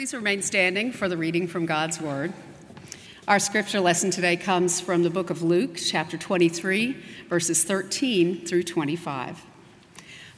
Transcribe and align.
Please 0.00 0.14
remain 0.14 0.40
standing 0.40 0.92
for 0.92 1.10
the 1.10 1.16
reading 1.18 1.46
from 1.46 1.66
God's 1.66 2.00
Word. 2.00 2.32
Our 3.28 3.38
scripture 3.38 3.80
lesson 3.80 4.10
today 4.10 4.34
comes 4.34 4.80
from 4.80 5.02
the 5.02 5.10
book 5.10 5.28
of 5.28 5.42
Luke, 5.42 5.76
chapter 5.76 6.16
23, 6.16 6.96
verses 7.28 7.64
13 7.64 8.46
through 8.46 8.62
25. 8.62 9.44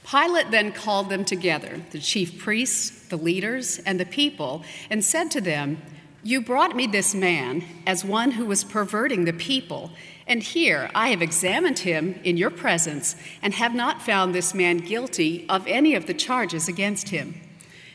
Pilate 0.05 0.51
then 0.51 0.73
called 0.73 1.11
them 1.11 1.25
together, 1.25 1.81
the 1.93 2.01
chief 2.01 2.41
priests, 2.41 3.07
the 3.07 3.17
leaders, 3.17 3.79
and 3.87 4.01
the 4.01 4.05
people, 4.05 4.65
and 4.91 5.05
said 5.05 5.31
to 5.31 5.41
them, 5.41 5.81
You 6.25 6.41
brought 6.41 6.75
me 6.75 6.89
this 6.89 7.15
man 7.15 7.63
as 7.87 8.05
one 8.05 8.33
who 8.33 8.47
was 8.47 8.65
perverting 8.65 9.27
the 9.27 9.33
people, 9.33 9.93
and 10.27 10.43
here 10.43 10.91
I 10.93 11.11
have 11.11 11.23
examined 11.23 11.79
him 11.79 12.19
in 12.25 12.37
your 12.37 12.51
presence 12.51 13.15
and 13.41 13.55
have 13.55 13.77
not 13.77 14.03
found 14.03 14.35
this 14.35 14.55
man 14.55 14.79
guilty 14.79 15.47
of 15.49 15.65
any 15.69 15.95
of 15.95 16.07
the 16.07 16.15
charges 16.15 16.67
against 16.67 17.11
him. 17.11 17.41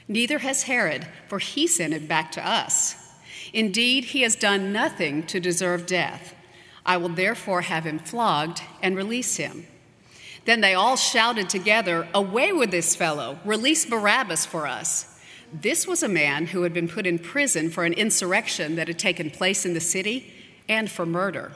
Neither 0.07 0.39
has 0.39 0.63
Herod, 0.63 1.07
for 1.27 1.39
he 1.39 1.67
sent 1.67 1.93
it 1.93 2.07
back 2.07 2.31
to 2.33 2.47
us. 2.47 2.95
Indeed, 3.53 4.05
he 4.05 4.21
has 4.21 4.35
done 4.35 4.71
nothing 4.71 5.23
to 5.27 5.39
deserve 5.39 5.85
death. 5.85 6.33
I 6.85 6.97
will 6.97 7.09
therefore 7.09 7.61
have 7.61 7.85
him 7.85 7.99
flogged 7.99 8.61
and 8.81 8.95
release 8.95 9.37
him. 9.37 9.67
Then 10.45 10.61
they 10.61 10.73
all 10.73 10.95
shouted 10.95 11.49
together, 11.49 12.07
Away 12.13 12.53
with 12.53 12.71
this 12.71 12.95
fellow! 12.95 13.39
Release 13.43 13.85
Barabbas 13.85 14.45
for 14.45 14.65
us. 14.65 15.19
This 15.51 15.85
was 15.85 16.03
a 16.03 16.09
man 16.09 16.47
who 16.47 16.63
had 16.63 16.73
been 16.73 16.87
put 16.87 17.05
in 17.05 17.19
prison 17.19 17.69
for 17.69 17.83
an 17.83 17.93
insurrection 17.93 18.75
that 18.77 18.87
had 18.87 18.99
taken 18.99 19.29
place 19.29 19.65
in 19.65 19.73
the 19.73 19.81
city 19.81 20.33
and 20.69 20.89
for 20.89 21.05
murder. 21.05 21.51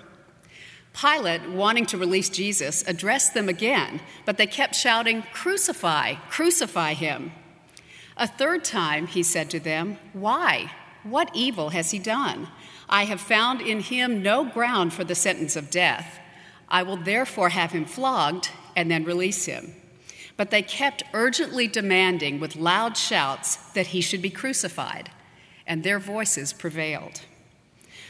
Pilate, 0.93 1.49
wanting 1.49 1.85
to 1.85 1.97
release 1.97 2.29
Jesus, 2.29 2.83
addressed 2.85 3.33
them 3.33 3.47
again, 3.47 4.01
but 4.25 4.37
they 4.37 4.47
kept 4.47 4.75
shouting, 4.75 5.23
Crucify, 5.33 6.15
crucify 6.29 6.93
him. 6.93 7.31
A 8.21 8.27
third 8.27 8.63
time 8.63 9.07
he 9.07 9.23
said 9.23 9.49
to 9.49 9.59
them, 9.59 9.97
Why? 10.13 10.71
What 11.01 11.31
evil 11.33 11.69
has 11.69 11.89
he 11.89 11.97
done? 11.97 12.49
I 12.87 13.05
have 13.05 13.19
found 13.19 13.61
in 13.61 13.79
him 13.79 14.21
no 14.21 14.45
ground 14.45 14.93
for 14.93 15.03
the 15.03 15.15
sentence 15.15 15.55
of 15.55 15.71
death. 15.71 16.19
I 16.69 16.83
will 16.83 16.97
therefore 16.97 17.49
have 17.49 17.71
him 17.71 17.83
flogged 17.83 18.51
and 18.75 18.91
then 18.91 19.05
release 19.05 19.45
him. 19.45 19.73
But 20.37 20.51
they 20.51 20.61
kept 20.61 21.01
urgently 21.13 21.67
demanding 21.67 22.39
with 22.39 22.55
loud 22.55 22.95
shouts 22.95 23.55
that 23.73 23.87
he 23.87 24.01
should 24.01 24.21
be 24.21 24.29
crucified, 24.29 25.09
and 25.65 25.83
their 25.83 25.97
voices 25.97 26.53
prevailed. 26.53 27.21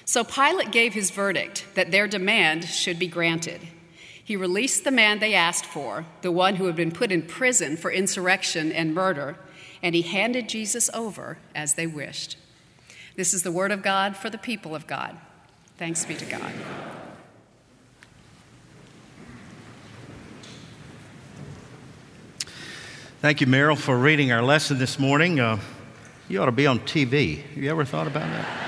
So 0.03 0.25
Pilate 0.25 0.71
gave 0.71 0.93
his 0.93 1.09
verdict 1.09 1.67
that 1.75 1.91
their 1.91 2.09
demand 2.09 2.65
should 2.65 2.99
be 2.99 3.07
granted. 3.07 3.61
He 4.21 4.35
released 4.35 4.83
the 4.83 4.91
man 4.91 5.19
they 5.19 5.33
asked 5.33 5.65
for, 5.65 6.05
the 6.21 6.33
one 6.33 6.57
who 6.57 6.65
had 6.65 6.75
been 6.75 6.91
put 6.91 7.13
in 7.13 7.21
prison 7.21 7.77
for 7.77 7.89
insurrection 7.89 8.73
and 8.73 8.93
murder 8.93 9.37
and 9.83 9.95
he 9.95 10.01
handed 10.01 10.47
Jesus 10.47 10.89
over 10.93 11.37
as 11.55 11.75
they 11.75 11.87
wished. 11.87 12.37
This 13.15 13.33
is 13.33 13.43
the 13.43 13.51
word 13.51 13.71
of 13.71 13.81
God 13.81 14.15
for 14.15 14.29
the 14.29 14.37
people 14.37 14.75
of 14.75 14.87
God. 14.87 15.17
Thanks 15.77 16.05
be 16.05 16.15
to 16.15 16.25
God. 16.25 16.53
Thank 23.21 23.41
you, 23.41 23.47
Meryl, 23.47 23.77
for 23.77 23.95
reading 23.97 24.31
our 24.31 24.41
lesson 24.41 24.79
this 24.79 24.97
morning. 24.97 25.39
Uh, 25.39 25.59
you 26.27 26.41
ought 26.41 26.47
to 26.47 26.51
be 26.51 26.65
on 26.65 26.79
TV. 26.79 27.43
Have 27.43 27.57
you 27.57 27.69
ever 27.69 27.85
thought 27.85 28.07
about 28.07 28.27
that? 28.27 28.60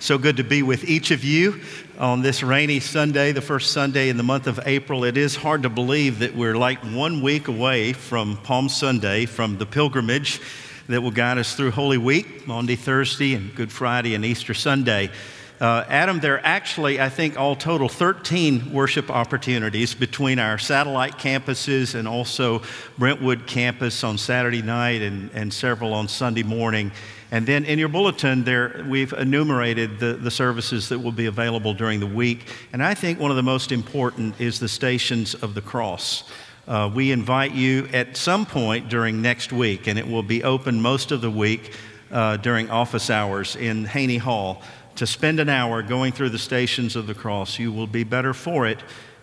So 0.00 0.16
good 0.16 0.38
to 0.38 0.44
be 0.44 0.62
with 0.62 0.88
each 0.88 1.10
of 1.10 1.22
you 1.24 1.60
on 1.98 2.22
this 2.22 2.42
rainy 2.42 2.80
Sunday, 2.80 3.32
the 3.32 3.42
first 3.42 3.70
Sunday 3.72 4.08
in 4.08 4.16
the 4.16 4.22
month 4.22 4.46
of 4.46 4.58
April. 4.64 5.04
It 5.04 5.18
is 5.18 5.36
hard 5.36 5.62
to 5.64 5.68
believe 5.68 6.20
that 6.20 6.34
we're 6.34 6.56
like 6.56 6.78
one 6.78 7.20
week 7.20 7.48
away 7.48 7.92
from 7.92 8.38
Palm 8.38 8.70
Sunday, 8.70 9.26
from 9.26 9.58
the 9.58 9.66
pilgrimage 9.66 10.40
that 10.88 11.02
will 11.02 11.10
guide 11.10 11.36
us 11.36 11.54
through 11.54 11.72
Holy 11.72 11.98
Week, 11.98 12.46
Maundy, 12.46 12.76
Thursday, 12.76 13.34
and 13.34 13.54
Good 13.54 13.70
Friday, 13.70 14.14
and 14.14 14.24
Easter 14.24 14.54
Sunday. 14.54 15.10
Uh, 15.60 15.84
Adam, 15.88 16.20
there 16.20 16.36
are 16.36 16.44
actually, 16.44 16.98
I 16.98 17.10
think, 17.10 17.38
all 17.38 17.54
total 17.54 17.90
13 17.90 18.72
worship 18.72 19.10
opportunities 19.10 19.94
between 19.94 20.38
our 20.38 20.56
satellite 20.56 21.18
campuses 21.18 21.94
and 21.94 22.08
also 22.08 22.62
Brentwood 22.96 23.46
campus 23.46 24.02
on 24.02 24.16
Saturday 24.16 24.62
night 24.62 25.02
and, 25.02 25.30
and 25.34 25.52
several 25.52 25.92
on 25.92 26.08
Sunday 26.08 26.42
morning. 26.42 26.90
And 27.30 27.46
then 27.46 27.64
in 27.64 27.78
your 27.78 27.88
bulletin, 27.88 28.44
there 28.44 28.84
we've 28.88 29.12
enumerated 29.12 30.00
the, 30.00 30.14
the 30.14 30.30
services 30.30 30.88
that 30.88 30.98
will 30.98 31.12
be 31.12 31.26
available 31.26 31.74
during 31.74 32.00
the 32.00 32.06
week. 32.06 32.46
And 32.72 32.82
I 32.82 32.94
think 32.94 33.20
one 33.20 33.30
of 33.30 33.36
the 33.36 33.42
most 33.42 33.70
important 33.70 34.40
is 34.40 34.58
the 34.58 34.68
Stations 34.68 35.34
of 35.34 35.54
the 35.54 35.60
Cross. 35.60 36.24
Uh, 36.66 36.90
we 36.92 37.12
invite 37.12 37.52
you 37.52 37.88
at 37.92 38.16
some 38.16 38.46
point 38.46 38.88
during 38.88 39.22
next 39.22 39.52
week, 39.52 39.86
and 39.86 39.98
it 39.98 40.06
will 40.06 40.22
be 40.22 40.42
open 40.42 40.80
most 40.80 41.12
of 41.12 41.20
the 41.20 41.30
week 41.30 41.74
uh, 42.10 42.36
during 42.36 42.68
office 42.70 43.10
hours 43.10 43.56
in 43.56 43.84
Haney 43.84 44.18
Hall, 44.18 44.62
to 44.96 45.06
spend 45.06 45.40
an 45.40 45.48
hour 45.48 45.82
going 45.82 46.12
through 46.12 46.30
the 46.30 46.38
Stations 46.38 46.96
of 46.96 47.06
the 47.06 47.14
Cross. 47.14 47.58
You 47.58 47.72
will 47.72 47.86
be 47.86 48.04
better 48.04 48.34
for 48.34 48.66
it 48.66 48.80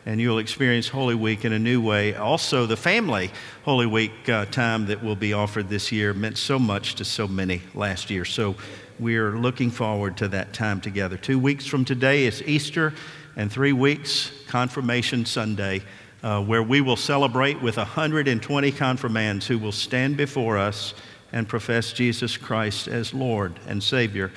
and 0.07 0.21
you'll 0.21 0.39
experience 0.39 0.87
Holy 0.87 1.15
Week 1.15 1.43
in 1.43 1.51
a 1.51 1.59
new 1.59 1.81
way. 1.81 2.15
Also, 2.15 2.65
the 2.65 2.77
family 2.77 3.29
Holy 3.63 3.85
Week 3.85 4.29
uh, 4.29 4.45
time 4.45 4.85
that 4.85 5.03
will 5.03 5.17
be 5.17 5.33
offered 5.33 5.67
this 5.67 5.91
year 5.91 6.13
meant 6.13 6.37
so 6.37 6.57
much 6.57 6.95
to 6.95 7.03
so 7.03 7.27
many 7.27 7.61
last 7.75 8.09
year. 8.09 8.23
So 8.23 8.55
we're 8.99 9.37
looking 9.37 9.69
forward 9.69 10.15
to 10.17 10.29
that 10.29 10.53
time 10.53 10.79
together. 10.79 11.17
Two 11.17 11.37
weeks 11.37 11.65
from 11.65 11.83
today 11.83 12.23
is 12.23 12.41
Easter, 12.43 12.93
and 13.35 13.51
three 13.51 13.73
weeks, 13.73 14.31
Confirmation 14.47 15.25
Sunday. 15.25 15.83
Uh, 16.23 16.41
where 16.41 16.63
we 16.63 16.81
will 16.81 16.95
celebrate 16.95 17.61
with 17.61 17.77
120 17.77 18.71
confirmands 18.71 19.45
who 19.45 19.59
will 19.59 19.71
stand 19.71 20.17
before 20.17 20.57
us 20.57 20.95
and 21.31 21.47
profess 21.47 21.93
Jesus 21.93 22.37
Christ 22.37 22.87
as 22.87 23.13
Lord 23.13 23.59
and 23.67 23.83
Savior. 23.83 24.31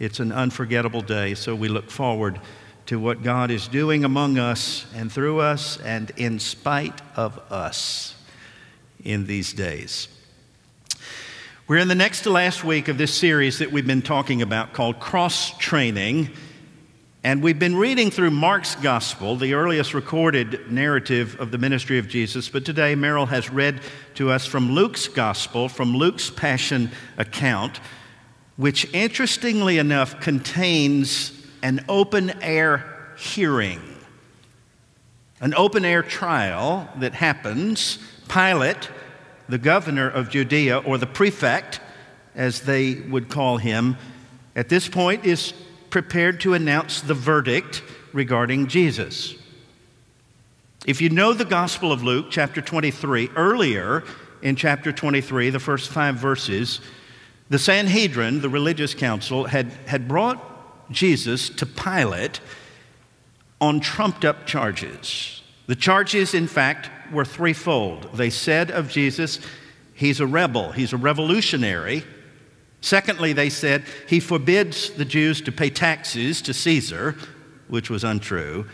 It's 0.00 0.18
an 0.18 0.32
unforgettable 0.32 1.02
day, 1.02 1.34
so 1.34 1.54
we 1.54 1.68
look 1.68 1.88
forward 1.88 2.40
to 2.90 2.98
what 2.98 3.22
God 3.22 3.52
is 3.52 3.68
doing 3.68 4.04
among 4.04 4.36
us 4.36 4.84
and 4.96 5.12
through 5.12 5.38
us 5.38 5.78
and 5.82 6.10
in 6.16 6.40
spite 6.40 7.00
of 7.14 7.38
us 7.52 8.16
in 9.04 9.26
these 9.26 9.52
days. 9.52 10.08
We're 11.68 11.76
in 11.76 11.86
the 11.86 11.94
next 11.94 12.22
to 12.22 12.30
last 12.30 12.64
week 12.64 12.88
of 12.88 12.98
this 12.98 13.14
series 13.14 13.60
that 13.60 13.70
we've 13.70 13.86
been 13.86 14.02
talking 14.02 14.42
about 14.42 14.72
called 14.72 14.98
Cross 14.98 15.56
Training. 15.58 16.30
And 17.22 17.44
we've 17.44 17.60
been 17.60 17.76
reading 17.76 18.10
through 18.10 18.32
Mark's 18.32 18.74
Gospel, 18.74 19.36
the 19.36 19.54
earliest 19.54 19.94
recorded 19.94 20.72
narrative 20.72 21.38
of 21.38 21.52
the 21.52 21.58
ministry 21.58 22.00
of 22.00 22.08
Jesus. 22.08 22.48
But 22.48 22.64
today, 22.64 22.96
Merrill 22.96 23.26
has 23.26 23.50
read 23.50 23.82
to 24.16 24.32
us 24.32 24.46
from 24.46 24.72
Luke's 24.72 25.06
Gospel, 25.06 25.68
from 25.68 25.96
Luke's 25.96 26.28
Passion 26.28 26.90
account, 27.16 27.78
which 28.56 28.92
interestingly 28.92 29.78
enough 29.78 30.20
contains 30.20 31.39
an 31.62 31.84
open 31.88 32.30
air 32.42 33.12
hearing, 33.16 33.80
an 35.40 35.54
open 35.54 35.84
air 35.84 36.02
trial 36.02 36.88
that 36.96 37.14
happens. 37.14 37.98
Pilate, 38.28 38.88
the 39.48 39.58
governor 39.58 40.08
of 40.08 40.30
Judea, 40.30 40.78
or 40.78 40.98
the 40.98 41.06
prefect, 41.06 41.80
as 42.34 42.60
they 42.62 42.94
would 42.94 43.28
call 43.28 43.56
him, 43.56 43.96
at 44.54 44.68
this 44.68 44.88
point 44.88 45.24
is 45.24 45.52
prepared 45.90 46.40
to 46.40 46.54
announce 46.54 47.00
the 47.00 47.14
verdict 47.14 47.82
regarding 48.12 48.68
Jesus. 48.68 49.34
If 50.86 51.00
you 51.00 51.10
know 51.10 51.34
the 51.34 51.44
Gospel 51.44 51.92
of 51.92 52.02
Luke, 52.02 52.28
chapter 52.30 52.62
23, 52.62 53.30
earlier 53.36 54.02
in 54.42 54.56
chapter 54.56 54.92
23, 54.92 55.50
the 55.50 55.60
first 55.60 55.90
five 55.90 56.16
verses, 56.16 56.80
the 57.50 57.58
Sanhedrin, 57.58 58.40
the 58.40 58.48
religious 58.48 58.94
council, 58.94 59.44
had, 59.44 59.66
had 59.86 60.08
brought 60.08 60.49
Jesus 60.90 61.48
to 61.50 61.66
Pilate 61.66 62.40
on 63.60 63.80
trumped 63.80 64.24
up 64.24 64.46
charges. 64.46 65.42
The 65.66 65.76
charges, 65.76 66.34
in 66.34 66.48
fact, 66.48 66.90
were 67.12 67.24
threefold. 67.24 68.08
They 68.14 68.30
said 68.30 68.70
of 68.70 68.88
Jesus, 68.88 69.38
he's 69.94 70.20
a 70.20 70.26
rebel, 70.26 70.72
he's 70.72 70.92
a 70.92 70.96
revolutionary. 70.96 72.04
Secondly, 72.80 73.32
they 73.32 73.50
said 73.50 73.84
he 74.08 74.20
forbids 74.20 74.90
the 74.90 75.04
Jews 75.04 75.40
to 75.42 75.52
pay 75.52 75.70
taxes 75.70 76.40
to 76.42 76.54
Caesar, 76.54 77.16
which 77.68 77.90
was 77.90 78.04
untrue. 78.04 78.66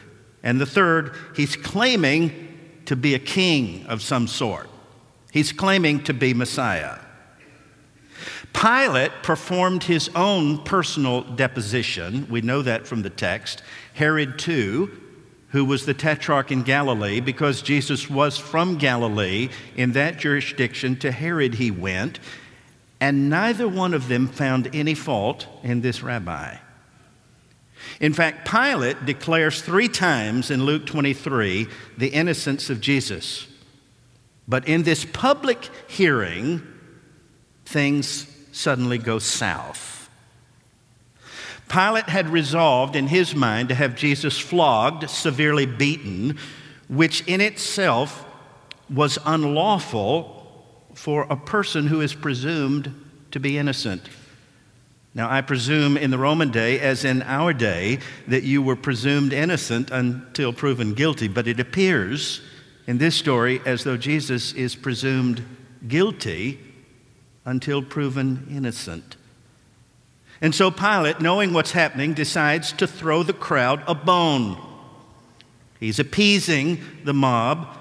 And 0.43 0.61
the 0.61 0.67
third, 0.67 1.15
he's 1.35 1.57
claiming 1.57 2.83
to 2.87 2.95
be 2.95 3.15
a 3.15 3.19
king 3.19 3.85
of 3.87 4.01
some 4.01 4.29
sort. 4.29 4.69
He's 5.33 5.53
claiming 5.53 6.05
to 6.05 6.15
be 6.15 6.33
Messiah. 6.33 6.99
Pilate 8.61 9.23
performed 9.23 9.85
his 9.85 10.09
own 10.15 10.59
personal 10.65 11.21
deposition. 11.21 12.27
We 12.31 12.41
know 12.41 12.63
that 12.63 12.87
from 12.87 13.03
the 13.03 13.11
text. 13.11 13.63
Herod, 13.93 14.39
too, 14.39 14.91
who 15.51 15.65
was 15.65 15.85
the 15.85 15.93
tetrarch 15.93 16.51
in 16.51 16.63
Galilee, 16.63 17.21
because 17.21 17.61
Jesus 17.61 18.09
was 18.09 18.39
from 18.39 18.79
Galilee, 18.79 19.51
in 19.77 19.93
that 19.93 20.19
jurisdiction, 20.19 20.97
to 20.97 21.13
Herod 21.13 21.57
he 21.57 21.71
went, 21.71 22.19
and 22.99 23.29
neither 23.29 23.69
one 23.69 23.93
of 23.93 24.09
them 24.09 24.27
found 24.27 24.75
any 24.75 24.95
fault 24.95 25.47
in 25.63 25.83
this 25.83 26.03
rabbi. 26.03 26.57
In 28.01 28.15
fact, 28.15 28.49
Pilate 28.49 29.05
declares 29.05 29.61
three 29.61 29.89
times 29.89 30.51
in 30.51 30.65
Luke 30.65 30.87
23 30.87 31.69
the 31.99 32.09
innocence 32.09 32.71
of 32.71 32.81
Jesus. 32.81 33.47
But 34.49 34.67
in 34.67 34.85
this 34.85 35.05
public 35.05 35.69
hearing, 35.89 36.63
things 37.67 38.33
suddenly 38.57 38.97
go 38.97 39.19
south. 39.19 40.09
Pilate 41.69 42.09
had 42.09 42.31
resolved 42.31 42.97
in 42.97 43.09
his 43.09 43.35
mind 43.35 43.69
to 43.69 43.75
have 43.75 43.97
Jesus 43.97 44.39
flogged, 44.39 45.11
severely 45.11 45.67
beaten, 45.67 46.39
which 46.89 47.27
in 47.27 47.41
itself 47.41 48.25
was 48.89 49.19
unlawful 49.27 50.33
for 50.95 51.27
a 51.29 51.37
person 51.37 51.89
who 51.89 52.01
is 52.01 52.15
presumed 52.15 52.95
to 53.33 53.41
be 53.41 53.59
innocent. 53.59 54.09
Now, 55.13 55.31
I 55.31 55.41
presume 55.41 55.97
in 55.97 56.11
the 56.11 56.19
Roman 56.19 56.51
day, 56.51 56.79
as 56.79 57.05
in 57.05 57.23
our 57.23 57.53
day, 57.53 57.99
that 58.29 58.45
you 58.45 58.63
were 58.63 58.77
presumed 58.77 59.33
innocent 59.33 59.91
until 59.91 60.53
proven 60.53 60.95
guilty, 60.95 61.27
but 61.27 61.49
it 61.49 61.59
appears 61.59 62.43
in 62.87 62.99
this 62.99 63.17
story 63.17 63.61
as 63.67 63.83
though 63.83 63.97
Jesus 63.97 64.53
is 64.53 64.77
presumed 64.77 65.43
guilty 65.89 66.61
until 67.47 67.81
proven 67.81 68.47
innocent. 68.51 69.17
And 70.43 70.55
so 70.55 70.71
Pilate, 70.71 71.21
knowing 71.21 71.55
what's 71.55 71.73
happening, 71.73 72.13
decides 72.13 72.73
to 72.73 72.87
throw 72.87 73.23
the 73.23 73.33
crowd 73.33 73.83
a 73.87 73.95
bone. 73.95 74.61
He's 75.81 75.99
appeasing 75.99 76.81
the 77.05 77.15
mob 77.15 77.79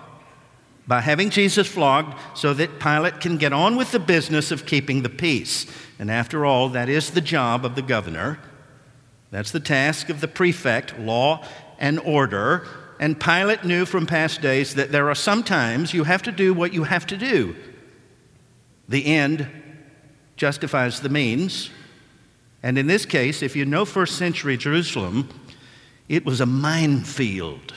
by 0.87 1.01
having 1.01 1.31
Jesus 1.31 1.67
flogged 1.67 2.15
so 2.35 2.53
that 2.53 2.79
Pilate 2.79 3.19
can 3.19 3.37
get 3.37 3.51
on 3.51 3.75
with 3.75 3.91
the 3.91 3.99
business 3.99 4.51
of 4.51 4.65
keeping 4.65 5.01
the 5.01 5.09
peace. 5.09 5.65
And 5.99 6.11
after 6.11 6.45
all, 6.45 6.69
that 6.69 6.87
is 6.87 7.11
the 7.11 7.21
job 7.21 7.65
of 7.65 7.75
the 7.75 7.81
governor. 7.81 8.39
That's 9.31 9.51
the 9.51 9.59
task 9.59 10.09
of 10.09 10.21
the 10.21 10.27
prefect, 10.27 10.97
law 10.99 11.43
and 11.79 11.99
order. 11.99 12.67
And 12.99 13.19
Pilate 13.19 13.65
knew 13.65 13.85
from 13.85 14.05
past 14.05 14.41
days 14.41 14.75
that 14.75 14.91
there 14.91 15.09
are 15.09 15.15
some 15.15 15.43
times 15.43 15.93
you 15.93 16.03
have 16.03 16.21
to 16.23 16.31
do 16.31 16.53
what 16.53 16.73
you 16.73 16.83
have 16.83 17.07
to 17.07 17.17
do. 17.17 17.55
The 18.87 19.05
end 19.05 19.47
justifies 20.35 20.99
the 20.99 21.09
means. 21.09 21.69
And 22.61 22.77
in 22.77 22.87
this 22.87 23.05
case, 23.05 23.41
if 23.41 23.55
you 23.55 23.65
know 23.65 23.85
first 23.85 24.17
century 24.17 24.57
Jerusalem, 24.57 25.29
it 26.09 26.25
was 26.25 26.41
a 26.41 26.45
minefield. 26.45 27.73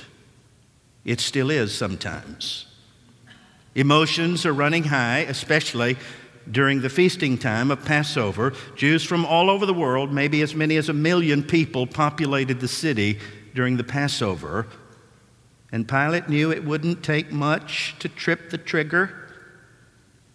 It 1.04 1.20
still 1.20 1.50
is 1.50 1.74
sometimes. 1.74 2.66
Emotions 3.74 4.44
are 4.44 4.52
running 4.52 4.84
high, 4.84 5.20
especially 5.20 5.96
during 6.50 6.80
the 6.80 6.90
feasting 6.90 7.38
time 7.38 7.70
of 7.70 7.84
Passover. 7.84 8.52
Jews 8.74 9.04
from 9.04 9.24
all 9.24 9.50
over 9.50 9.66
the 9.66 9.74
world, 9.74 10.12
maybe 10.12 10.42
as 10.42 10.54
many 10.54 10.76
as 10.76 10.88
a 10.88 10.94
million 10.94 11.42
people, 11.42 11.86
populated 11.86 12.60
the 12.60 12.68
city 12.68 13.18
during 13.54 13.76
the 13.76 13.84
Passover. 13.84 14.66
And 15.70 15.86
Pilate 15.86 16.28
knew 16.28 16.50
it 16.50 16.64
wouldn't 16.64 17.02
take 17.02 17.30
much 17.30 17.94
to 17.98 18.08
trip 18.08 18.50
the 18.50 18.58
trigger, 18.58 19.27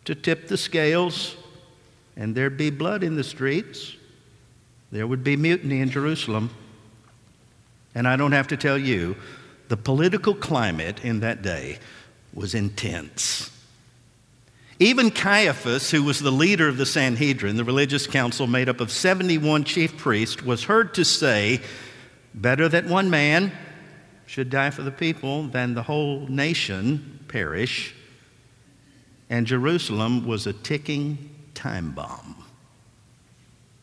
to 0.06 0.16
tip 0.16 0.48
the 0.48 0.58
scales, 0.58 1.36
and 2.16 2.36
there'd 2.36 2.58
be 2.58 2.70
blood 2.70 3.04
in 3.04 3.16
the 3.16 3.24
streets. 3.24 3.96
There 4.92 5.08
would 5.08 5.24
be 5.24 5.36
mutiny 5.36 5.80
in 5.82 5.90
Jerusalem. 5.90 6.52
And 7.96 8.08
I 8.08 8.16
don't 8.16 8.32
have 8.32 8.48
to 8.50 8.58
tell 8.58 8.78
you, 8.78 9.16
the 9.70 9.78
political 9.78 10.34
climate 10.34 11.04
in 11.04 11.22
that 11.22 11.42
day 11.42 11.80
was 12.34 12.54
intense. 12.54 13.50
Even 14.80 15.12
Caiaphas, 15.12 15.92
who 15.92 16.04
was 16.04 16.20
the 16.20 16.32
leader 16.32 16.68
of 16.68 16.78
the 16.78 16.86
Sanhedrin, 16.86 17.58
the 17.58 17.64
religious 17.64 18.08
council 18.08 18.48
made 18.48 18.68
up 18.68 18.82
of 18.82 18.92
71 18.92 19.64
chief 19.64 19.98
priests, 19.98 20.44
was 20.44 20.64
heard 20.64 20.94
to 20.96 21.06
say, 21.06 21.62
Better 22.34 22.68
that 22.68 22.86
one 22.86 23.10
man 23.10 23.52
should 24.26 24.50
die 24.50 24.72
for 24.72 24.82
the 24.82 24.92
people 24.92 25.44
than 25.44 25.76
the 25.76 25.84
whole 25.84 26.28
nation 26.28 27.20
perish. 27.28 27.94
And 29.30 29.48
Jerusalem 29.48 30.26
was 30.26 30.48
a 30.48 30.54
ticking 30.54 31.30
time 31.54 31.92
bomb. 31.92 32.44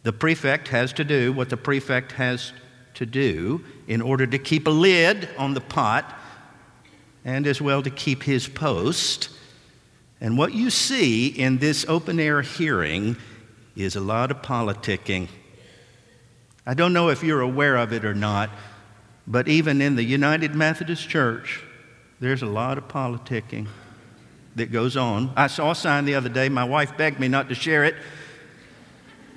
The 0.03 0.13
prefect 0.13 0.69
has 0.69 0.93
to 0.95 1.05
do 1.05 1.33
what 1.33 1.51
the 1.51 1.57
prefect 1.57 2.13
has 2.13 2.53
to 2.95 3.07
do 3.07 3.65
in 3.87 4.01
order 4.01 4.27
to 4.27 4.39
keep 4.39 4.67
a 4.67 4.71
lid 4.71 5.29
on 5.37 5.55
the 5.55 5.61
pot 5.61 6.19
and 7.25 7.47
as 7.47 7.61
well 7.61 7.83
to 7.83 7.91
keep 7.91 8.23
his 8.23 8.49
post. 8.49 9.29
And 10.21 10.39
what 10.39 10.55
you 10.55 10.71
see 10.71 11.27
in 11.27 11.59
this 11.59 11.85
open 11.89 12.19
air 12.19 12.43
hearing 12.43 13.17
is 13.77 13.97
a 13.97 14.01
lot 14.01 14.31
of 14.31 14.43
politicking. 14.43 15.29
I 16.67 16.75
don't 16.75 16.93
know 16.93 17.09
if 17.09 17.23
you're 17.23 17.41
aware 17.41 17.77
of 17.77 17.93
it 17.93 18.05
or 18.05 18.15
not, 18.15 18.51
but 19.27 19.49
even 19.49 19.81
in 19.81 19.97
the 19.97 20.05
United 20.05 20.55
Methodist 20.55 21.09
Church, 21.09 21.63
there's 22.21 22.43
a 22.43 22.47
lot 22.47 22.79
of 22.79 22.89
politicking 22.89 23.67
that 24.57 24.73
goes 24.73 24.97
on. 24.97 25.33
I 25.37 25.47
saw 25.47 25.71
a 25.71 25.75
sign 25.75 26.05
the 26.05 26.15
other 26.15 26.29
day. 26.29 26.49
My 26.49 26.65
wife 26.65 26.97
begged 26.97 27.21
me 27.21 27.29
not 27.29 27.49
to 27.49 27.55
share 27.55 27.85
it, 27.85 27.95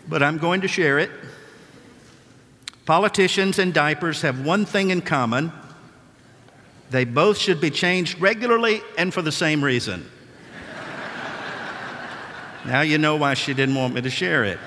but 0.08 0.24
I'm 0.24 0.38
going 0.38 0.62
to 0.62 0.68
share 0.68 1.00
it. 1.00 1.12
Politicians 2.86 3.60
and 3.60 3.74
diapers 3.74 4.22
have 4.22 4.46
one 4.46 4.66
thing 4.66 4.90
in 4.90 5.02
common 5.02 5.52
they 6.90 7.06
both 7.06 7.40
should 7.40 7.60
be 7.60 7.72
changed 7.72 8.22
regularly 8.22 8.84
and 9.00 9.12
for 9.12 9.24
the 9.24 9.32
same 9.32 9.64
reason. 9.64 10.06
now 12.68 12.82
you 12.82 13.00
know 13.00 13.16
why 13.16 13.34
she 13.34 13.56
didn't 13.56 13.74
want 13.74 13.96
me 13.96 14.02
to 14.02 14.12
share 14.12 14.44
it. 14.44 14.60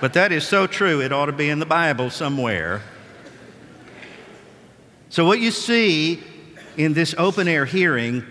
But 0.00 0.12
that 0.12 0.30
is 0.30 0.46
so 0.46 0.68
true, 0.68 1.02
it 1.02 1.12
ought 1.12 1.26
to 1.26 1.32
be 1.32 1.50
in 1.50 1.58
the 1.58 1.66
Bible 1.66 2.10
somewhere. 2.10 2.80
So, 5.08 5.26
what 5.26 5.40
you 5.40 5.50
see 5.50 6.22
in 6.76 6.92
this 6.92 7.12
open 7.18 7.48
air 7.48 7.64
hearing 7.64 8.24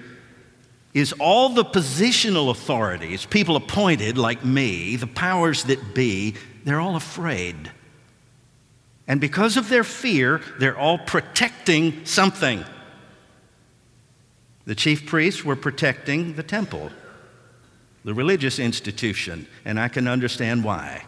is 0.94 1.14
all 1.14 1.50
the 1.50 1.64
positional 1.64 2.50
authorities, 2.50 3.26
people 3.26 3.56
appointed 3.56 4.18
like 4.18 4.44
me, 4.44 4.96
the 4.96 5.08
powers 5.08 5.64
that 5.66 5.94
be, 5.94 6.36
they're 6.66 6.82
all 6.82 6.96
afraid. 6.96 7.72
And 9.08 9.20
because 9.20 9.58
of 9.58 9.70
their 9.70 9.84
fear, 9.84 10.42
they're 10.60 10.78
all 10.78 10.98
protecting 10.98 12.06
something. 12.06 12.64
The 14.66 14.76
chief 14.76 15.06
priests 15.06 15.44
were 15.44 15.56
protecting 15.56 16.34
the 16.36 16.44
temple, 16.44 16.92
the 18.04 18.14
religious 18.14 18.60
institution, 18.60 19.48
and 19.66 19.80
I 19.80 19.88
can 19.88 20.08
understand 20.08 20.64
why. 20.64 21.04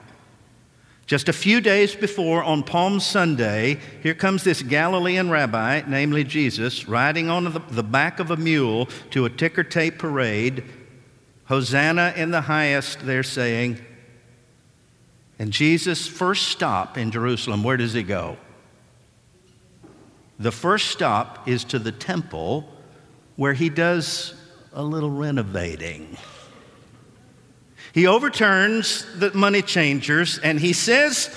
Just 1.05 1.27
a 1.27 1.33
few 1.33 1.59
days 1.59 1.95
before, 1.95 2.43
on 2.43 2.63
Palm 2.63 2.99
Sunday, 3.01 3.77
here 4.01 4.13
comes 4.13 4.43
this 4.43 4.61
Galilean 4.61 5.29
rabbi, 5.29 5.81
namely 5.85 6.23
Jesus, 6.23 6.87
riding 6.87 7.29
on 7.29 7.61
the, 7.69 7.83
back 7.83 8.19
of 8.19 8.31
a 8.31 8.37
mule 8.37 8.87
to 9.11 9.25
a 9.25 9.29
ticker 9.29 9.63
tape 9.63 9.97
parade. 9.97 10.63
Hosanna 11.45 12.13
in 12.15 12.31
the 12.31 12.41
highest, 12.41 13.05
they're 13.05 13.21
saying. 13.21 13.79
And 15.37 15.51
Jesus' 15.51 16.07
first 16.07 16.47
stop 16.47 16.97
in 16.97 17.11
Jerusalem, 17.11 17.63
where 17.63 17.75
does 17.75 17.93
he 17.93 18.03
go? 18.03 18.37
The 20.39 20.53
first 20.53 20.87
stop 20.87 21.47
is 21.49 21.65
to 21.65 21.79
the 21.79 21.91
temple 21.91 22.69
where 23.35 23.53
he 23.53 23.67
does 23.67 24.35
a 24.71 24.83
little 24.83 25.09
renovating. 25.09 26.17
He 27.93 28.07
overturns 28.07 29.05
the 29.17 29.31
money 29.33 29.61
changers 29.61 30.39
and 30.39 30.59
he 30.59 30.73
says, 30.73 31.29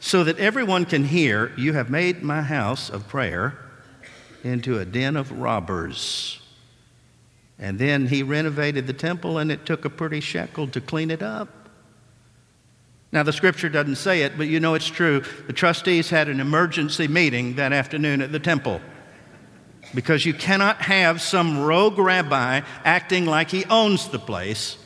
so 0.00 0.24
that 0.24 0.38
everyone 0.38 0.86
can 0.86 1.04
hear, 1.04 1.52
You 1.56 1.74
have 1.74 1.90
made 1.90 2.22
my 2.22 2.40
house 2.40 2.88
of 2.88 3.06
prayer 3.06 3.56
into 4.42 4.78
a 4.78 4.84
den 4.84 5.14
of 5.14 5.30
robbers. 5.30 6.40
And 7.58 7.78
then 7.78 8.06
he 8.06 8.22
renovated 8.22 8.86
the 8.86 8.94
temple, 8.94 9.36
and 9.36 9.52
it 9.52 9.66
took 9.66 9.84
a 9.84 9.90
pretty 9.90 10.20
shekel 10.20 10.66
to 10.68 10.80
clean 10.80 11.10
it 11.10 11.22
up. 11.22 11.50
Now, 13.12 13.22
the 13.22 13.34
scripture 13.34 13.68
doesn't 13.68 13.96
say 13.96 14.22
it, 14.22 14.38
but 14.38 14.46
you 14.46 14.60
know 14.60 14.72
it's 14.72 14.86
true. 14.86 15.22
The 15.46 15.52
trustees 15.52 16.08
had 16.08 16.28
an 16.28 16.40
emergency 16.40 17.06
meeting 17.06 17.56
that 17.56 17.74
afternoon 17.74 18.22
at 18.22 18.32
the 18.32 18.38
temple 18.38 18.80
because 19.94 20.24
you 20.24 20.32
cannot 20.32 20.80
have 20.80 21.20
some 21.20 21.58
rogue 21.58 21.98
rabbi 21.98 22.62
acting 22.84 23.26
like 23.26 23.50
he 23.50 23.66
owns 23.66 24.08
the 24.08 24.18
place. 24.18 24.78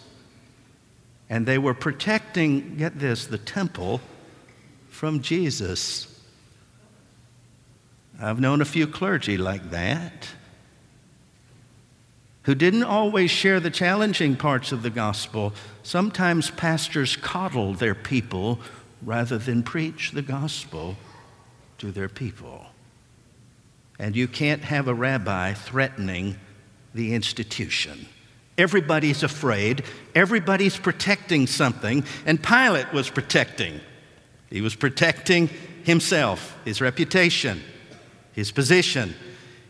And 1.29 1.47
they 1.47 1.59
were 1.59 1.75
protecting, 1.75 2.77
get 2.77 2.99
this, 2.99 3.27
the 3.27 3.39
temple 3.39 4.01
from 4.89 5.21
Jesus. 5.21 6.21
I've 8.21 8.41
known 8.41 8.61
a 8.61 8.65
few 8.65 8.87
clergy 8.87 9.37
like 9.37 9.71
that 9.71 10.29
who 12.45 12.55
didn't 12.55 12.85
always 12.85 13.31
share 13.31 13.59
the 13.59 13.71
challenging 13.71 14.37
parts 14.37 14.71
of 14.71 14.83
the 14.83 14.91
gospel. 14.91 15.53
Sometimes 15.83 16.51
pastors 16.51 17.17
coddle 17.17 17.73
their 17.73 17.95
people 17.95 18.61
rather 19.03 19.39
than 19.39 19.63
preach 19.63 20.13
the 20.13 20.23
gospel 20.23 20.97
to 21.79 21.91
their 21.91 22.09
people. 22.09 22.67
And 23.99 24.15
you 24.15 24.29
can't 24.29 24.63
have 24.63 24.89
a 24.89 24.95
rabbi 24.95 25.55
threatening 25.55 26.37
the 26.95 27.15
institution. 27.15 28.07
Everybody's 28.57 29.23
afraid, 29.23 29.85
everybody's 30.15 30.77
protecting 30.77 31.47
something, 31.47 32.05
and 32.25 32.43
Pilate 32.43 32.93
was 32.93 33.11
protecting. 33.11 33.81
He 34.51 34.61
was 34.61 34.77
protecting 34.77 35.49
himself, 35.83 36.57
his 36.65 36.81
reputation, 36.81 37.63
his 38.33 38.53
position. 38.53 39.15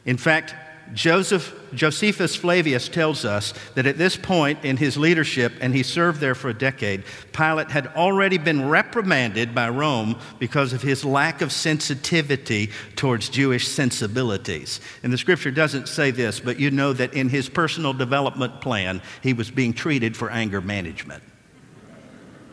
In 0.04 0.18
fact, 0.18 0.54
Joseph, 0.92 1.54
Josephus 1.72 2.36
Flavius 2.36 2.88
tells 2.88 3.24
us 3.24 3.54
that 3.74 3.86
at 3.86 3.98
this 3.98 4.16
point 4.16 4.64
in 4.64 4.76
his 4.76 4.96
leadership, 4.96 5.52
and 5.60 5.74
he 5.74 5.82
served 5.82 6.20
there 6.20 6.34
for 6.34 6.50
a 6.50 6.54
decade, 6.54 7.04
Pilate 7.32 7.70
had 7.70 7.88
already 7.88 8.38
been 8.38 8.68
reprimanded 8.68 9.54
by 9.54 9.68
Rome 9.68 10.18
because 10.38 10.72
of 10.72 10.82
his 10.82 11.04
lack 11.04 11.40
of 11.40 11.52
sensitivity 11.52 12.70
towards 12.96 13.28
Jewish 13.28 13.66
sensibilities. 13.66 14.80
And 15.02 15.12
the 15.12 15.18
scripture 15.18 15.50
doesn't 15.50 15.88
say 15.88 16.10
this, 16.10 16.38
but 16.38 16.60
you 16.60 16.70
know 16.70 16.92
that 16.92 17.14
in 17.14 17.28
his 17.28 17.48
personal 17.48 17.92
development 17.92 18.60
plan, 18.60 19.00
he 19.22 19.32
was 19.32 19.50
being 19.50 19.72
treated 19.72 20.16
for 20.16 20.30
anger 20.30 20.60
management. 20.60 21.22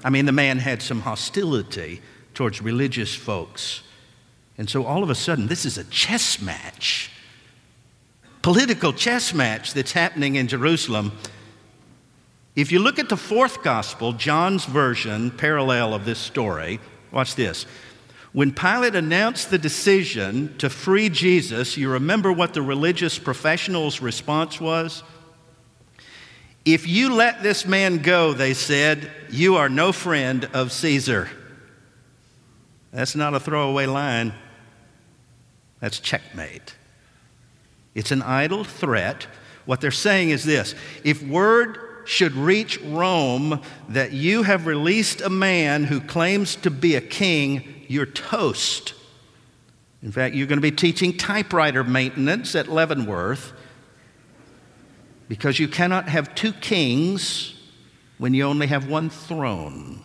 I 0.03 0.09
mean, 0.09 0.25
the 0.25 0.31
man 0.31 0.57
had 0.57 0.81
some 0.81 1.01
hostility 1.01 2.01
towards 2.33 2.61
religious 2.61 3.13
folks. 3.13 3.83
And 4.57 4.69
so 4.69 4.85
all 4.85 5.03
of 5.03 5.09
a 5.09 5.15
sudden, 5.15 5.47
this 5.47 5.65
is 5.65 5.77
a 5.77 5.83
chess 5.85 6.41
match 6.41 7.11
political 8.41 8.93
chess 8.93 9.33
match 9.33 9.73
that's 9.73 9.91
happening 9.91 10.35
in 10.35 10.47
Jerusalem. 10.47 11.11
If 12.55 12.71
you 12.71 12.79
look 12.79 12.99
at 12.99 13.09
the 13.09 13.17
fourth 13.17 13.63
gospel, 13.63 14.13
John's 14.13 14.65
version, 14.65 15.31
parallel 15.31 15.93
of 15.93 16.05
this 16.05 16.19
story, 16.19 16.79
watch 17.11 17.35
this. 17.35 17.65
When 18.33 18.53
Pilate 18.53 18.95
announced 18.95 19.51
the 19.51 19.57
decision 19.57 20.57
to 20.57 20.69
free 20.69 21.09
Jesus, 21.09 21.77
you 21.77 21.89
remember 21.89 22.31
what 22.31 22.53
the 22.53 22.61
religious 22.61 23.19
professionals' 23.19 24.01
response 24.01 24.59
was? 24.59 25.03
If 26.63 26.87
you 26.87 27.13
let 27.13 27.43
this 27.43 27.65
man 27.65 27.97
go, 27.97 28.33
they 28.33 28.53
said, 28.53 29.11
you 29.29 29.55
are 29.55 29.67
no 29.67 29.91
friend 29.91 30.45
of 30.53 30.71
Caesar. 30.71 31.29
That's 32.91 33.15
not 33.15 33.33
a 33.33 33.39
throwaway 33.39 33.85
line, 33.85 34.33
that's 35.79 35.99
checkmate. 35.99 36.75
It's 37.93 38.11
an 38.11 38.21
idle 38.21 38.63
threat. 38.63 39.27
What 39.65 39.81
they're 39.81 39.91
saying 39.91 40.29
is 40.29 40.43
this 40.43 40.75
if 41.03 41.21
word 41.23 41.77
should 42.05 42.33
reach 42.33 42.79
Rome 42.81 43.61
that 43.89 44.11
you 44.11 44.43
have 44.43 44.65
released 44.65 45.21
a 45.21 45.29
man 45.29 45.83
who 45.83 46.01
claims 46.01 46.55
to 46.57 46.71
be 46.71 46.95
a 46.95 47.01
king, 47.01 47.85
you're 47.87 48.05
toast. 48.05 48.93
In 50.01 50.11
fact, 50.11 50.33
you're 50.33 50.47
going 50.47 50.57
to 50.57 50.61
be 50.61 50.71
teaching 50.71 51.15
typewriter 51.15 51.83
maintenance 51.83 52.55
at 52.55 52.67
Leavenworth 52.67 53.53
because 55.27 55.59
you 55.59 55.67
cannot 55.67 56.09
have 56.09 56.33
two 56.33 56.53
kings 56.53 57.53
when 58.17 58.33
you 58.33 58.43
only 58.43 58.67
have 58.67 58.89
one 58.89 59.09
throne. 59.09 60.01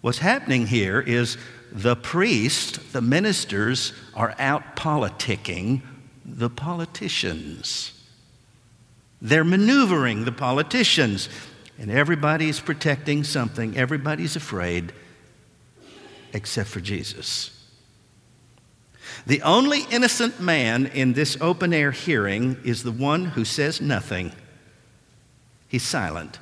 What's 0.00 0.18
happening 0.18 0.66
here 0.66 1.00
is 1.00 1.36
the 1.72 1.96
priests, 1.96 2.78
the 2.92 3.00
ministers, 3.00 3.92
are 4.14 4.34
out 4.38 4.76
politicking 4.76 5.82
the 6.24 6.50
politicians. 6.50 7.92
They're 9.20 9.44
maneuvering 9.44 10.24
the 10.24 10.32
politicians, 10.32 11.28
and 11.78 11.90
everybody's 11.90 12.60
protecting 12.60 13.24
something. 13.24 13.76
Everybody's 13.76 14.36
afraid, 14.36 14.92
except 16.32 16.68
for 16.68 16.80
Jesus. 16.80 17.50
The 19.26 19.42
only 19.42 19.82
innocent 19.90 20.40
man 20.40 20.86
in 20.86 21.12
this 21.12 21.36
open 21.40 21.72
air 21.72 21.90
hearing 21.90 22.58
is 22.64 22.82
the 22.82 22.92
one 22.92 23.26
who 23.26 23.44
says 23.44 23.80
nothing. 23.80 24.32
He's 25.68 25.82
silent. 25.82 26.38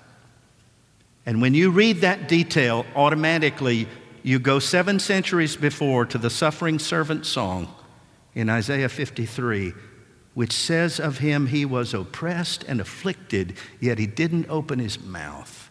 And 1.24 1.40
when 1.40 1.54
you 1.54 1.70
read 1.70 2.00
that 2.00 2.28
detail, 2.28 2.84
automatically 2.96 3.88
you 4.22 4.38
go 4.38 4.58
seven 4.58 4.98
centuries 4.98 5.56
before 5.56 6.04
to 6.06 6.18
the 6.18 6.30
suffering 6.30 6.78
servant 6.78 7.26
song 7.26 7.72
in 8.34 8.48
Isaiah 8.48 8.88
53, 8.88 9.72
which 10.34 10.52
says 10.52 10.98
of 10.98 11.18
him, 11.18 11.46
He 11.46 11.64
was 11.64 11.94
oppressed 11.94 12.64
and 12.64 12.80
afflicted, 12.80 13.56
yet 13.80 13.98
he 13.98 14.06
didn't 14.06 14.48
open 14.48 14.78
his 14.78 15.02
mouth. 15.02 15.70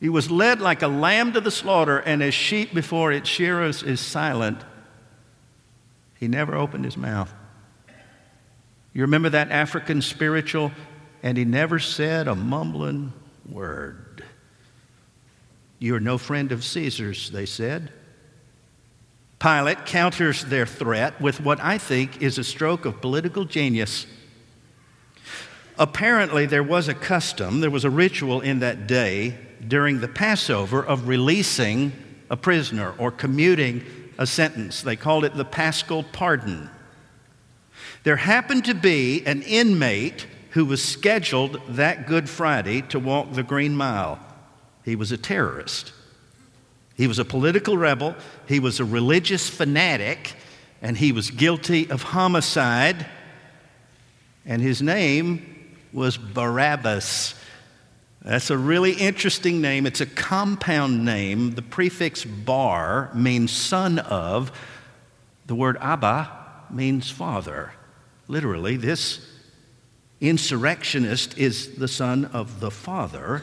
He 0.00 0.08
was 0.08 0.30
led 0.30 0.60
like 0.60 0.82
a 0.82 0.88
lamb 0.88 1.32
to 1.32 1.40
the 1.40 1.50
slaughter, 1.50 1.98
and 1.98 2.22
as 2.22 2.34
sheep 2.34 2.74
before 2.74 3.10
its 3.10 3.28
shearers 3.28 3.82
is 3.82 4.00
silent, 4.00 4.58
he 6.18 6.28
never 6.28 6.54
opened 6.54 6.84
his 6.84 6.96
mouth. 6.96 7.32
You 8.92 9.02
remember 9.02 9.30
that 9.30 9.50
African 9.50 10.02
spiritual, 10.02 10.70
and 11.22 11.36
he 11.36 11.44
never 11.44 11.78
said 11.78 12.28
a 12.28 12.34
mumbling 12.34 13.12
word. 13.48 14.24
You're 15.78 16.00
no 16.00 16.16
friend 16.16 16.52
of 16.52 16.64
Caesar's, 16.64 17.30
they 17.30 17.46
said. 17.46 17.92
Pilate 19.44 19.84
counters 19.84 20.46
their 20.46 20.64
threat 20.64 21.20
with 21.20 21.38
what 21.38 21.60
I 21.60 21.76
think 21.76 22.22
is 22.22 22.38
a 22.38 22.44
stroke 22.44 22.86
of 22.86 23.02
political 23.02 23.44
genius. 23.44 24.06
Apparently, 25.78 26.46
there 26.46 26.62
was 26.62 26.88
a 26.88 26.94
custom, 26.94 27.60
there 27.60 27.70
was 27.70 27.84
a 27.84 27.90
ritual 27.90 28.40
in 28.40 28.60
that 28.60 28.86
day 28.86 29.36
during 29.68 30.00
the 30.00 30.08
Passover 30.08 30.82
of 30.82 31.08
releasing 31.08 31.92
a 32.30 32.38
prisoner 32.38 32.94
or 32.96 33.10
commuting 33.10 33.84
a 34.16 34.26
sentence. 34.26 34.80
They 34.80 34.96
called 34.96 35.26
it 35.26 35.34
the 35.34 35.44
paschal 35.44 36.04
pardon. 36.04 36.70
There 38.02 38.16
happened 38.16 38.64
to 38.64 38.74
be 38.74 39.26
an 39.26 39.42
inmate 39.42 40.26
who 40.52 40.64
was 40.64 40.82
scheduled 40.82 41.60
that 41.68 42.06
Good 42.06 42.30
Friday 42.30 42.80
to 42.80 42.98
walk 42.98 43.34
the 43.34 43.42
Green 43.42 43.76
Mile. 43.76 44.18
He 44.86 44.96
was 44.96 45.12
a 45.12 45.18
terrorist. 45.18 45.92
He 46.96 47.06
was 47.06 47.18
a 47.18 47.24
political 47.24 47.76
rebel, 47.76 48.14
he 48.46 48.60
was 48.60 48.80
a 48.80 48.84
religious 48.84 49.48
fanatic, 49.48 50.34
and 50.80 50.96
he 50.96 51.12
was 51.12 51.30
guilty 51.30 51.90
of 51.90 52.02
homicide. 52.02 53.06
And 54.46 54.60
his 54.60 54.82
name 54.82 55.76
was 55.92 56.16
Barabbas. 56.16 57.34
That's 58.22 58.50
a 58.50 58.58
really 58.58 58.92
interesting 58.92 59.60
name. 59.60 59.86
It's 59.86 60.00
a 60.00 60.06
compound 60.06 61.04
name. 61.04 61.52
The 61.52 61.62
prefix 61.62 62.24
bar 62.24 63.10
means 63.14 63.50
son 63.50 63.98
of. 63.98 64.52
The 65.46 65.54
word 65.54 65.76
Abba 65.80 66.30
means 66.70 67.10
father. 67.10 67.72
Literally, 68.28 68.76
this 68.76 69.26
insurrectionist 70.20 71.36
is 71.36 71.76
the 71.76 71.88
son 71.88 72.24
of 72.26 72.60
the 72.60 72.70
father. 72.70 73.42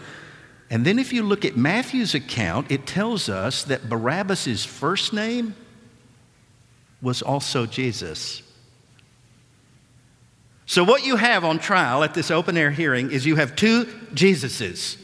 And 0.72 0.86
then 0.86 1.00
if 1.00 1.12
you 1.12 1.22
look 1.22 1.44
at 1.44 1.58
Matthew's 1.58 2.16
account, 2.16 2.72
it 2.72 2.88
tells 2.88 3.28
us 3.28 3.66
that 3.66 3.90
Barabbas' 3.90 4.64
first 4.64 5.12
name 5.12 5.54
was 7.02 7.22
also 7.22 7.66
Jesus. 7.66 8.42
So, 10.66 10.86
what 10.86 11.06
you 11.06 11.18
have 11.18 11.44
on 11.44 11.60
trial 11.60 12.06
at 12.06 12.14
this 12.14 12.32
open 12.32 12.56
air 12.56 12.72
hearing 12.72 13.12
is 13.12 13.26
you 13.26 13.36
have 13.36 13.58
two 13.58 13.84
Jesuses. 14.14 14.98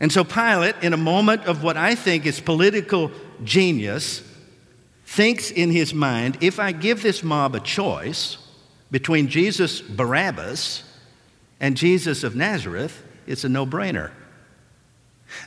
And 0.00 0.10
so, 0.10 0.24
Pilate, 0.24 0.76
in 0.80 0.94
a 0.94 0.96
moment 0.96 1.44
of 1.44 1.62
what 1.62 1.76
I 1.76 1.94
think 1.94 2.24
is 2.24 2.40
political 2.40 3.10
genius, 3.44 4.22
thinks 5.04 5.50
in 5.50 5.70
his 5.70 5.92
mind 5.92 6.38
if 6.40 6.58
I 6.58 6.72
give 6.72 7.02
this 7.02 7.22
mob 7.22 7.54
a 7.54 7.60
choice 7.60 8.38
between 8.90 9.28
Jesus 9.28 9.82
Barabbas 9.82 10.84
and 11.60 11.76
Jesus 11.76 12.24
of 12.24 12.34
Nazareth, 12.34 13.04
it's 13.26 13.44
a 13.44 13.50
no 13.50 13.66
brainer. 13.66 14.10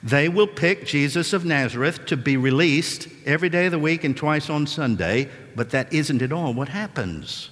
They 0.03 0.29
will 0.29 0.47
pick 0.47 0.85
Jesus 0.85 1.33
of 1.33 1.45
Nazareth 1.45 2.05
to 2.07 2.17
be 2.17 2.37
released 2.37 3.07
every 3.25 3.49
day 3.49 3.65
of 3.65 3.71
the 3.71 3.79
week 3.79 4.03
and 4.03 4.15
twice 4.15 4.49
on 4.49 4.67
Sunday, 4.67 5.29
but 5.55 5.71
that 5.71 5.91
isn't 5.91 6.21
at 6.21 6.31
all 6.31 6.53
what 6.53 6.69
happens. 6.69 7.49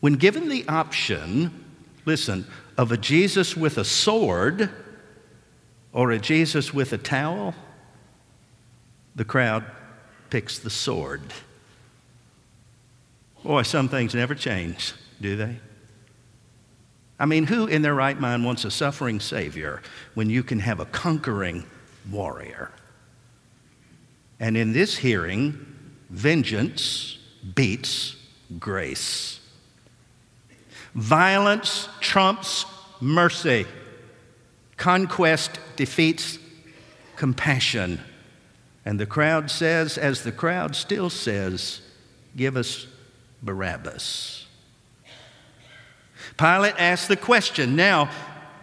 When 0.00 0.14
given 0.14 0.48
the 0.48 0.66
option, 0.68 1.64
listen, 2.04 2.46
of 2.76 2.90
a 2.92 2.96
Jesus 2.96 3.56
with 3.56 3.78
a 3.78 3.84
sword 3.84 4.70
or 5.92 6.10
a 6.10 6.18
Jesus 6.18 6.72
with 6.72 6.92
a 6.92 6.98
towel, 6.98 7.54
the 9.14 9.24
crowd 9.24 9.64
picks 10.30 10.58
the 10.58 10.70
sword. 10.70 11.20
Boy, 13.42 13.62
some 13.62 13.88
things 13.88 14.14
never 14.14 14.34
change, 14.34 14.94
do 15.20 15.36
they? 15.36 15.58
I 17.20 17.26
mean, 17.26 17.46
who 17.46 17.66
in 17.66 17.82
their 17.82 17.94
right 17.94 18.18
mind 18.18 18.46
wants 18.46 18.64
a 18.64 18.70
suffering 18.70 19.20
Savior 19.20 19.82
when 20.14 20.30
you 20.30 20.42
can 20.42 20.58
have 20.60 20.80
a 20.80 20.86
conquering 20.86 21.64
warrior? 22.10 22.72
And 24.40 24.56
in 24.56 24.72
this 24.72 24.96
hearing, 24.96 25.66
vengeance 26.08 27.18
beats 27.54 28.16
grace. 28.58 29.38
Violence 30.94 31.90
trumps 32.00 32.64
mercy. 33.02 33.66
Conquest 34.78 35.60
defeats 35.76 36.38
compassion. 37.16 38.00
And 38.86 38.98
the 38.98 39.04
crowd 39.04 39.50
says, 39.50 39.98
as 39.98 40.24
the 40.24 40.32
crowd 40.32 40.74
still 40.74 41.10
says, 41.10 41.82
give 42.34 42.56
us 42.56 42.86
Barabbas. 43.42 44.46
Pilate 46.36 46.74
asked 46.78 47.08
the 47.08 47.16
question. 47.16 47.76
Now, 47.76 48.10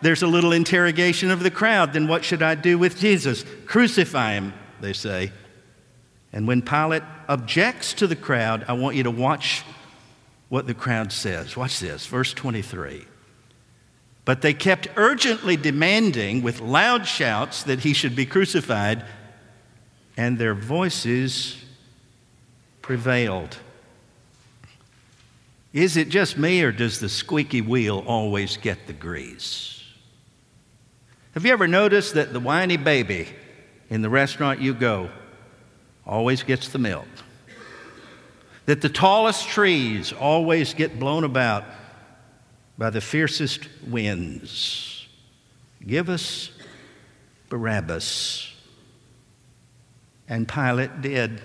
there's 0.01 0.23
a 0.23 0.27
little 0.27 0.51
interrogation 0.51 1.31
of 1.31 1.41
the 1.41 1.51
crowd. 1.51 1.93
Then 1.93 2.07
what 2.07 2.23
should 2.23 2.41
I 2.41 2.55
do 2.55 2.77
with 2.77 2.97
Jesus? 2.97 3.43
Crucify 3.65 4.33
him, 4.33 4.53
they 4.79 4.93
say. 4.93 5.31
And 6.31 6.47
when 6.47 6.61
Pilate 6.61 7.03
objects 7.27 7.93
to 7.95 8.07
the 8.07 8.15
crowd, 8.15 8.65
I 8.67 8.73
want 8.73 8.95
you 8.95 9.03
to 9.03 9.11
watch 9.11 9.63
what 10.49 10.67
the 10.67 10.73
crowd 10.73 11.11
says. 11.11 11.57
Watch 11.57 11.79
this, 11.79 12.05
verse 12.05 12.33
23. 12.33 13.05
But 14.25 14.41
they 14.41 14.53
kept 14.53 14.87
urgently 14.95 15.55
demanding 15.57 16.43
with 16.43 16.59
loud 16.59 17.07
shouts 17.07 17.63
that 17.63 17.79
he 17.79 17.93
should 17.93 18.15
be 18.15 18.25
crucified, 18.25 19.05
and 20.15 20.37
their 20.37 20.53
voices 20.53 21.63
prevailed. 22.81 23.57
Is 25.73 25.97
it 25.97 26.09
just 26.09 26.37
me, 26.37 26.61
or 26.63 26.71
does 26.71 26.99
the 26.99 27.09
squeaky 27.09 27.61
wheel 27.61 28.03
always 28.07 28.57
get 28.57 28.87
the 28.87 28.93
grease? 28.93 29.83
Have 31.33 31.45
you 31.45 31.51
ever 31.51 31.67
noticed 31.67 32.15
that 32.15 32.33
the 32.33 32.39
whiny 32.39 32.77
baby 32.77 33.27
in 33.89 34.01
the 34.01 34.09
restaurant 34.09 34.59
you 34.59 34.73
go 34.73 35.09
always 36.05 36.43
gets 36.43 36.69
the 36.69 36.79
milk? 36.79 37.07
That 38.65 38.81
the 38.81 38.89
tallest 38.89 39.47
trees 39.47 40.11
always 40.11 40.73
get 40.73 40.99
blown 40.99 41.23
about 41.23 41.63
by 42.77 42.89
the 42.89 43.01
fiercest 43.01 43.67
winds? 43.87 45.07
Give 45.85 46.09
us 46.09 46.51
Barabbas. 47.49 48.51
And 50.27 50.47
Pilate 50.47 51.01
did. 51.01 51.41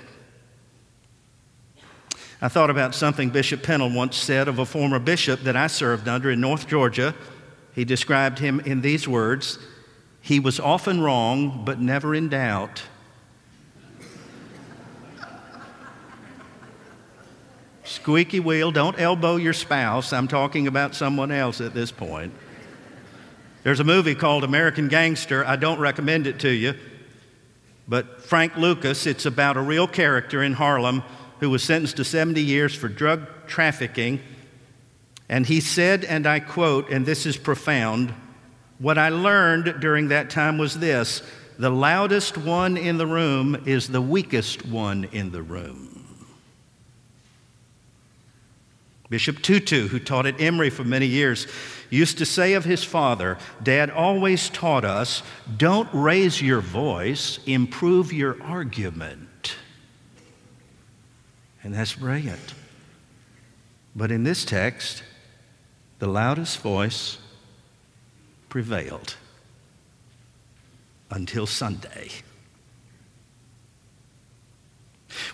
I 2.45 2.49
thought 2.49 2.71
about 2.71 2.97
something 2.97 3.31
Bishop 3.31 3.63
Pennell 3.63 3.93
once 3.93 4.17
said 4.17 4.49
of 4.49 4.59
a 4.59 4.67
former 4.67 4.99
bishop 4.99 5.43
that 5.43 5.55
I 5.55 5.69
served 5.69 6.09
under 6.09 6.29
in 6.29 6.41
North 6.41 6.67
Georgia. 6.67 7.15
He 7.73 7.85
described 7.85 8.41
him 8.41 8.59
in 8.59 8.81
these 8.81 9.07
words 9.07 9.61
He 10.21 10.41
was 10.41 10.59
often 10.59 11.01
wrong, 11.01 11.65
but 11.65 11.81
never 11.81 12.17
in 12.17 12.29
doubt. 12.29 12.83
Squeaky 17.85 18.41
wheel, 18.41 18.73
don't 18.73 18.99
elbow 18.99 19.37
your 19.37 19.53
spouse. 19.53 20.13
I'm 20.13 20.27
talking 20.27 20.67
about 20.67 20.97
someone 20.97 21.31
else 21.31 21.61
at 21.61 21.75
this 21.75 21.93
point. 21.93 22.35
There's 23.63 23.79
a 23.79 23.85
movie 23.85 24.17
called 24.17 24.43
American 24.43 24.89
Gangster. 24.89 25.47
I 25.47 25.55
don't 25.55 25.79
recommend 25.79 26.27
it 26.27 26.41
to 26.41 26.51
you. 26.51 26.75
But 27.87 28.23
Frank 28.23 28.57
Lucas, 28.57 29.07
it's 29.07 29.27
about 29.27 29.57
a 29.57 29.61
real 29.61 29.87
character 29.87 30.43
in 30.43 30.55
Harlem 30.55 31.05
who 31.43 31.51
was 31.51 31.65
sentenced 31.65 31.97
to 31.97 32.05
70 32.05 32.41
years 32.41 32.73
for 32.73 32.87
drug 32.87 33.27
trafficking. 33.49 34.21
And 35.29 35.45
he 35.45 35.59
said, 35.59 36.05
and 36.05 36.25
I 36.25 36.39
quote, 36.39 36.89
and 36.89 37.05
this 37.05 37.27
is 37.27 37.37
profound 37.37 38.15
what 38.79 38.97
I 38.97 39.09
learned 39.09 39.81
during 39.81 40.09
that 40.09 40.31
time 40.31 40.57
was 40.57 40.79
this 40.79 41.21
the 41.59 41.69
loudest 41.69 42.39
one 42.39 42.77
in 42.77 42.97
the 42.97 43.09
room 43.09 43.61
is 43.67 43.89
the 43.89 44.01
weakest 44.01 44.65
one 44.65 45.09
in 45.11 45.33
the 45.33 45.43
room. 45.43 46.07
Bishop 49.11 49.43
Tutu, 49.43 49.89
who 49.89 49.99
taught 49.99 50.27
at 50.27 50.41
Emory 50.41 50.71
for 50.71 50.85
many 50.85 51.07
years, 51.07 51.49
used 51.91 52.19
to 52.19 52.25
say 52.25 52.53
of 52.53 52.65
his 52.65 52.85
father, 52.85 53.37
Dad 53.61 53.91
always 53.91 54.49
taught 54.49 54.85
us 54.85 55.25
don't 55.57 55.89
raise 55.93 56.41
your 56.41 56.61
voice, 56.61 57.41
improve 57.47 58.13
your 58.13 58.41
argument. 58.45 59.29
And 61.62 61.75
that's 61.75 61.95
brilliant. 61.95 62.54
But 63.95 64.11
in 64.11 64.25
this 64.25 64.45
text, 64.45 65.02
the 65.99 66.07
loudest 66.09 66.59
voice 66.59 67.19
prevailed 68.49 69.16
until 71.11 71.47
Sunday. 71.47 72.09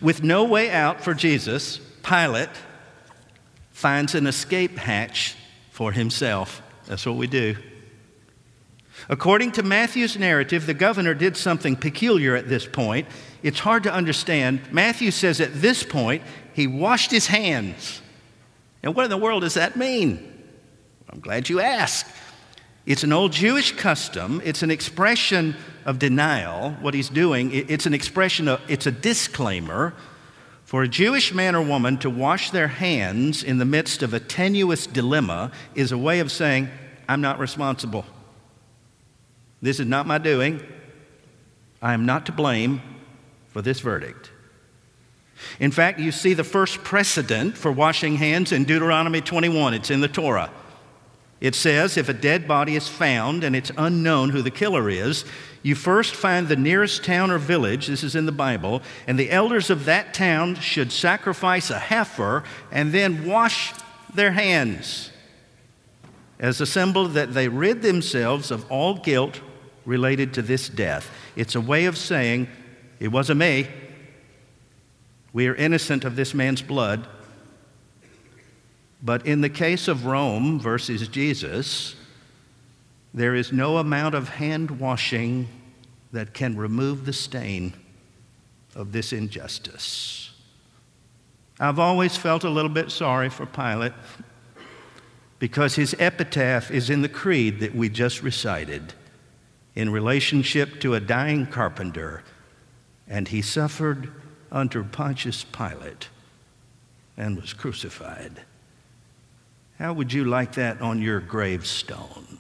With 0.01 0.23
no 0.23 0.45
way 0.45 0.71
out 0.71 1.01
for 1.01 1.15
Jesus, 1.15 1.79
Pilate 2.03 2.51
finds 3.71 4.15
an 4.15 4.27
escape 4.27 4.77
hatch 4.77 5.37
for 5.71 5.93
himself. 5.93 6.63
That's 6.87 7.07
what 7.07 7.17
we 7.17 7.29
do. 7.29 7.57
According 9.09 9.53
to 9.53 9.63
Matthew's 9.63 10.19
narrative, 10.19 10.67
the 10.67 10.75
governor 10.75 11.15
did 11.15 11.37
something 11.37 11.77
peculiar 11.77 12.35
at 12.35 12.49
this 12.49 12.67
point 12.67 13.07
it's 13.43 13.61
hard 13.61 13.85
to 13.85 13.93
understand. 13.93 14.61
Matthew 14.73 15.11
says 15.11 15.41
at 15.41 15.61
this 15.61 15.83
point, 15.83 16.23
he 16.55 16.67
washed 16.67 17.11
his 17.11 17.29
hands. 17.29 18.03
And 18.83 18.95
what 18.95 19.05
in 19.05 19.11
the 19.11 19.17
world 19.17 19.43
does 19.43 19.55
that 19.55 19.77
mean? 19.77 20.35
I'm 21.11 21.21
glad 21.21 21.49
you 21.49 21.61
asked. 21.61 22.07
It's 22.85 23.05
an 23.05 23.13
old 23.13 23.33
Jewish 23.33 23.73
custom. 23.73 24.41
It's 24.45 24.63
an 24.63 24.71
expression 24.71 25.55
of 25.85 25.99
denial, 25.99 26.73
what 26.81 26.95
he's 26.95 27.09
doing. 27.09 27.53
It's 27.53 27.87
an 27.87 27.95
expression 27.95 28.49
of, 28.49 28.61
it's 28.69 28.87
a 28.87 28.93
disclaimer 28.93 29.95
for 30.65 30.83
a 30.83 30.89
Jewish 30.89 31.33
man 31.33 31.55
or 31.55 31.63
woman 31.63 31.97
to 31.99 32.11
wash 32.11 32.51
their 32.51 32.69
hands 32.69 33.43
in 33.43 33.59
the 33.59 33.65
midst 33.65 34.03
of 34.03 34.15
a 34.15 34.21
tenuous 34.21 34.87
dilemma 34.87 35.51
is 35.75 35.93
a 35.93 35.99
way 35.99 36.21
of 36.21 36.31
saying, 36.31 36.69
I'm 37.09 37.21
not 37.21 37.39
responsible. 37.39 38.05
This 39.61 39.81
is 39.81 39.87
not 39.87 40.07
my 40.07 40.19
doing. 40.19 40.61
I 41.83 41.95
am 41.95 42.07
not 42.07 42.27
to 42.27 42.33
blame 42.33 42.81
for 43.49 43.63
this 43.63 43.81
verdict. 43.81 44.31
In 45.61 45.71
fact, 45.71 46.01
you 46.01 46.11
see 46.11 46.35
the 46.35 46.45
first 46.45 46.83
precedent 46.83 47.57
for 47.57 47.71
washing 47.71 48.17
hands 48.17 48.53
in 48.53 48.65
Deuteronomy 48.65 49.21
21. 49.21 49.75
It's 49.75 49.91
in 49.91 50.01
the 50.01 50.09
Torah. 50.09 50.51
It 51.41 51.55
says 51.55 51.97
if 51.97 52.09
a 52.09 52.15
dead 52.15 52.49
body 52.49 52.75
is 52.75 52.89
found 52.89 53.45
and 53.45 53.55
it's 53.55 53.71
unknown 53.77 54.31
who 54.31 54.43
the 54.43 54.51
killer 54.51 54.91
is, 54.91 55.25
you 55.63 55.77
first 55.77 56.15
find 56.15 56.49
the 56.49 56.57
nearest 56.57 57.05
town 57.05 57.31
or 57.31 57.39
village, 57.39 57.87
this 57.87 58.03
is 58.03 58.17
in 58.17 58.27
the 58.27 58.33
Bible, 58.33 58.83
and 59.07 59.19
the 59.19 59.31
elders 59.31 59.71
of 59.71 59.85
that 59.85 60.15
town 60.15 60.57
should 60.57 60.91
sacrifice 60.91 61.71
a 61.71 61.79
heifer 61.79 62.43
and 62.73 62.93
then 62.93 63.25
wash 63.25 63.73
their 64.13 64.33
hands 64.33 65.11
as 66.41 66.61
a 66.61 66.67
symbol 66.67 67.07
that 67.09 67.35
they 67.35 67.49
rid 67.49 67.83
themselves 67.83 68.51
of 68.51 68.71
all 68.71 68.95
guilt 68.95 69.41
related 69.89 70.35
to 70.35 70.43
this 70.43 70.69
death. 70.69 71.11
It's 71.35 71.55
a 71.55 71.61
way 71.63 71.87
of 71.87 71.97
saying, 71.97 72.47
it 73.01 73.09
wasn't 73.09 73.41
me. 73.41 73.67
We 75.33 75.49
are 75.49 75.55
innocent 75.55 76.05
of 76.05 76.15
this 76.15 76.35
man's 76.35 76.61
blood. 76.61 77.09
But 79.03 79.27
in 79.27 79.41
the 79.41 79.49
case 79.49 79.89
of 79.89 80.05
Rome 80.05 80.61
versus 80.61 81.09
Jesus, 81.09 81.97
there 83.15 83.35
is 83.35 83.51
no 83.51 83.79
amount 83.79 84.15
of 84.15 84.29
hand 84.29 84.73
washing 84.79 85.49
that 86.13 86.35
can 86.35 86.55
remove 86.59 87.07
the 87.07 87.13
stain 87.15 87.73
of 88.75 88.93
this 88.93 89.15
injustice. 89.15 90.33
I've 91.59 91.79
always 91.79 92.15
felt 92.15 92.45
a 92.45 92.51
little 92.51 92.71
bit 92.71 92.91
sorry 92.91 93.31
for 93.31 93.47
Pilate 93.47 93.95
because 95.39 95.77
his 95.77 95.97
epitaph 95.99 96.71
is 96.71 96.91
in 96.91 97.01
the 97.01 97.09
creed 97.09 97.61
that 97.61 97.75
we 97.75 97.89
just 97.89 98.23
recited 98.23 98.93
in 99.79 99.91
relationship 99.91 100.81
to 100.81 100.95
a 100.95 100.99
dying 100.99 101.47
carpenter 101.47 102.25
and 103.07 103.29
he 103.29 103.41
suffered 103.41 104.11
under 104.51 104.83
Pontius 104.83 105.45
Pilate 105.45 106.09
and 107.17 107.41
was 107.41 107.53
crucified. 107.53 108.43
How 109.79 109.93
would 109.93 110.13
you 110.13 110.25
like 110.25 110.57
that 110.57 110.81
on 110.81 111.01
your 111.01 111.21
gravestone? 111.21 112.39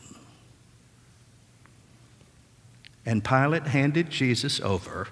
And 3.07 3.24
Pilate 3.24 3.68
handed 3.68 4.11
Jesus 4.11 4.61
over 4.61 5.07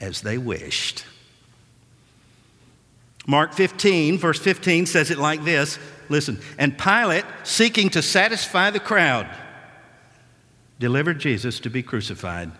as 0.00 0.20
they 0.20 0.38
wished. 0.38 1.04
Mark 3.26 3.52
15, 3.52 4.16
verse 4.16 4.38
15 4.38 4.86
says 4.86 5.10
it 5.10 5.18
like 5.18 5.42
this 5.42 5.80
listen, 6.08 6.40
and 6.56 6.78
Pilate, 6.78 7.24
seeking 7.42 7.90
to 7.90 8.00
satisfy 8.00 8.70
the 8.70 8.78
crowd, 8.78 9.28
delivered 10.78 11.18
Jesus 11.18 11.60
to 11.60 11.70
be 11.70 11.82
crucified. 11.82 12.52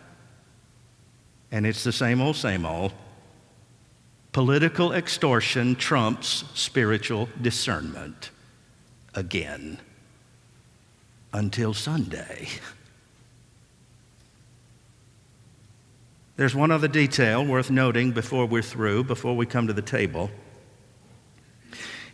And 1.50 1.66
it's 1.66 1.84
the 1.84 1.92
same 1.92 2.20
old, 2.20 2.36
same 2.36 2.64
old. 2.64 2.92
Political 4.32 4.92
extortion 4.92 5.76
trumps 5.76 6.44
spiritual 6.54 7.28
discernment 7.40 8.30
again 9.14 9.78
until 11.32 11.72
Sunday. 11.72 12.48
There's 16.36 16.54
one 16.54 16.72
other 16.72 16.88
detail 16.88 17.44
worth 17.44 17.70
noting 17.70 18.10
before 18.10 18.46
we're 18.46 18.62
through, 18.62 19.04
before 19.04 19.36
we 19.36 19.46
come 19.46 19.68
to 19.68 19.72
the 19.72 19.82
table. 19.82 20.30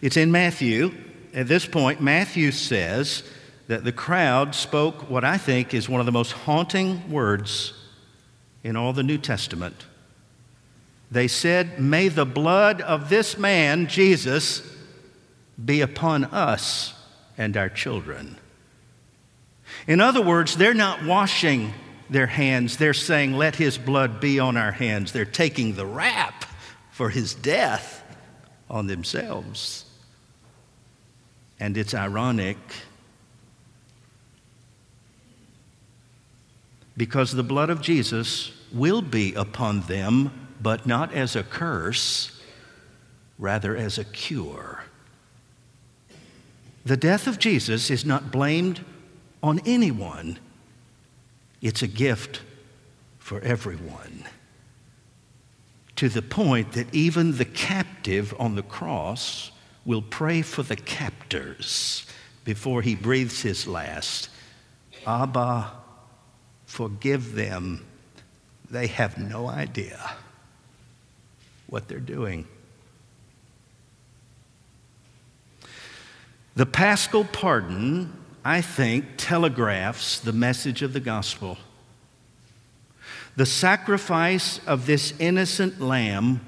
It's 0.03 0.19
in 0.19 0.31
Matthew. 0.31 0.93
At 1.33 1.49
this 1.49 1.65
point, 1.65 2.03
Matthew 2.03 2.51
says 2.51 3.23
that 3.71 3.85
the 3.85 3.93
crowd 3.93 4.53
spoke 4.53 5.09
what 5.09 5.23
I 5.23 5.39
think 5.39 5.73
is 5.75 5.89
one 5.89 6.01
of 6.01 6.07
the 6.07 6.11
most 6.11 6.33
haunting 6.33 7.09
words 7.09 7.73
in 8.65 8.75
all 8.75 8.93
the 8.93 9.05
New 9.05 9.17
Testament. 9.17 9.87
They 11.09 11.29
said, 11.29 11.79
May 11.79 12.09
the 12.09 12.27
blood 12.27 12.81
of 12.81 13.11
this 13.11 13.39
man, 13.39 13.87
Jesus, 13.87 14.69
be 15.65 15.83
upon 15.83 16.25
us 16.25 16.95
and 17.39 17.57
our 17.57 17.69
children. 17.69 18.39
In 19.87 20.01
other 20.01 20.21
words, 20.21 20.57
they're 20.57 20.75
not 20.75 21.05
washing 21.05 21.73
their 22.09 22.27
hands, 22.27 22.77
they're 22.77 22.93
saying, 22.93 23.35
Let 23.35 23.55
his 23.55 23.79
blood 23.79 24.21
be 24.21 24.41
on 24.41 24.57
our 24.57 24.73
hands. 24.73 25.13
They're 25.13 25.25
taking 25.25 25.77
the 25.77 25.87
rap 25.87 26.45
for 26.91 27.09
his 27.09 27.35
death 27.35 28.03
on 28.69 28.89
themselves. 28.89 29.85
and 31.61 31.77
it's 31.77 31.95
ironic 31.95 32.59
because 37.01 37.33
the 37.33 37.43
blood 37.43 37.71
of 37.71 37.81
Jesus 37.81 38.53
will 38.71 39.01
be 39.01 39.33
upon 39.33 39.81
them, 39.81 40.31
but 40.61 40.85
not 40.85 41.15
as 41.15 41.35
a 41.35 41.43
curse, 41.43 42.43
rather 43.39 43.75
as 43.75 43.97
a 43.97 44.05
cure. 44.05 44.85
The 46.85 46.99
death 46.99 47.27
of 47.27 47.39
Jesus 47.39 47.91
is 47.91 48.05
not 48.05 48.31
blamed 48.31 48.85
on 49.43 49.63
anyone, 49.65 50.39
it's 51.63 51.81
a 51.81 51.87
gift 51.87 52.43
for 53.19 53.41
everyone. 53.41 54.27
To 55.97 56.11
the 56.11 56.21
point 56.21 56.73
that 56.73 56.95
even 56.95 57.39
the 57.39 57.47
captive 57.47 58.35
on 58.39 58.57
the 58.57 58.63
cross 58.63 59.53
will 59.87 60.03
pray 60.03 60.43
for 60.43 60.63
the 60.63 60.77
captors 60.77 62.05
before 62.45 62.83
he 62.83 62.95
breathes 62.95 63.41
his 63.41 63.67
last. 63.67 64.29
Abba, 65.07 65.81
forgive 66.71 67.35
them. 67.35 67.85
They 68.71 68.87
have 68.87 69.19
no 69.19 69.49
idea 69.49 70.13
what 71.67 71.89
they're 71.89 71.99
doing. 71.99 72.47
The 76.55 76.67
paschal 76.67 77.25
pardon, 77.25 78.17
I 78.45 78.61
think, 78.61 79.07
telegraphs 79.17 80.21
the 80.21 80.33
message 80.33 80.83
of 80.83 80.93
the 80.93 81.01
gospel. 81.01 81.59
The 83.35 83.47
sacrifice 83.47 84.61
of 84.65 84.87
this 84.87 85.13
innocent 85.19 85.81
lamb 85.81 86.41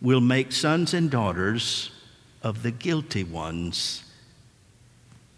will 0.00 0.20
make 0.20 0.52
sons 0.52 0.94
and 0.94 1.10
daughters 1.10 1.90
of 2.40 2.62
the 2.62 2.70
guilty 2.70 3.24
ones, 3.24 4.04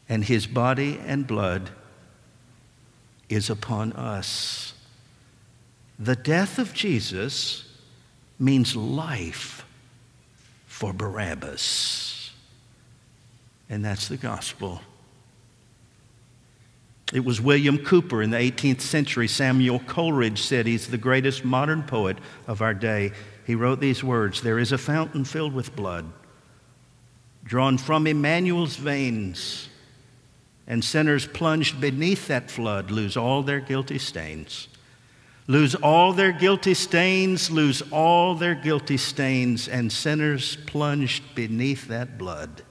and 0.07 0.23
his 0.23 0.47
body 0.47 1.01
and 1.07 1.27
blood 1.27 1.71
is 3.29 3.51
upon 3.51 3.93
us. 3.93 4.75
The 5.99 6.17
death 6.17 6.59
of 6.59 6.75
Jesus 6.75 7.65
means 8.39 8.77
life 8.77 9.65
for 10.67 10.93
Barabbas. 10.93 12.33
And 13.69 13.85
that's 13.85 14.09
the 14.09 14.17
gospel. 14.17 14.81
It 17.13 17.25
was 17.25 17.41
William 17.41 17.79
Cowper 17.79 18.23
in 18.23 18.31
the 18.31 18.37
18th 18.37 18.81
century. 18.81 19.29
Samuel 19.29 19.79
Coleridge 19.81 20.43
said 20.43 20.67
he's 20.67 20.89
the 20.89 20.99
greatest 20.99 21.45
modern 21.45 21.83
poet 21.83 22.19
of 22.47 22.63
our 22.63 22.75
day. 22.75 23.13
He 23.47 23.55
wrote 23.55 23.81
these 23.81 24.03
words 24.03 24.41
There 24.41 24.59
is 24.59 24.73
a 24.73 24.79
fountain 24.79 25.25
filled 25.25 25.55
with 25.55 25.77
blood, 25.77 26.07
drawn 27.45 27.79
from 27.79 28.07
Emmanuel's 28.07 28.77
veins, 28.77 29.69
and 30.67 30.85
sinners 30.85 31.27
plunged 31.27 31.81
beneath 31.81 32.29
that 32.29 32.51
flood 32.51 32.91
lose 32.91 33.17
all 33.17 33.43
their 33.43 33.61
guilty 33.61 33.99
stains. 33.99 34.69
Lose 35.49 35.77
all 35.77 36.13
their 36.13 36.33
guilty 36.33 36.75
stains, 36.75 37.51
lose 37.51 37.83
all 37.93 38.35
their 38.35 38.55
guilty 38.55 38.97
stains, 38.97 39.69
and 39.69 39.93
sinners 39.93 40.57
plunged 40.67 41.35
beneath 41.37 41.87
that 41.87 42.19
blood 42.19 42.63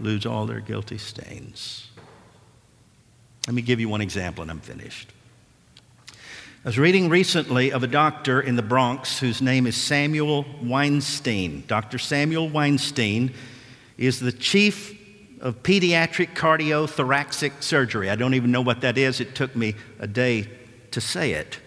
lose 0.00 0.26
all 0.26 0.46
their 0.46 0.60
guilty 0.60 0.98
stains. 0.98 1.88
Let 3.46 3.54
me 3.54 3.62
give 3.62 3.80
you 3.80 3.88
one 3.88 4.00
example 4.00 4.42
and 4.42 4.50
I'm 4.50 4.60
finished. 4.60 5.12
I 6.64 6.68
was 6.68 6.78
reading 6.78 7.08
recently 7.08 7.72
of 7.72 7.82
a 7.82 7.86
doctor 7.86 8.40
in 8.40 8.56
the 8.56 8.62
Bronx 8.62 9.18
whose 9.18 9.40
name 9.40 9.66
is 9.66 9.76
Samuel 9.76 10.44
Weinstein. 10.62 11.64
Dr. 11.66 11.98
Samuel 11.98 12.48
Weinstein 12.48 13.32
is 13.96 14.20
the 14.20 14.32
chief 14.32 14.97
of 15.40 15.62
pediatric 15.62 16.34
cardiothoracic 16.34 17.62
surgery. 17.62 18.10
I 18.10 18.16
don't 18.16 18.34
even 18.34 18.50
know 18.50 18.60
what 18.60 18.80
that 18.80 18.98
is. 18.98 19.20
It 19.20 19.34
took 19.34 19.54
me 19.54 19.74
a 19.98 20.06
day 20.06 20.48
to 20.90 21.00
say 21.00 21.32
it. 21.32 21.58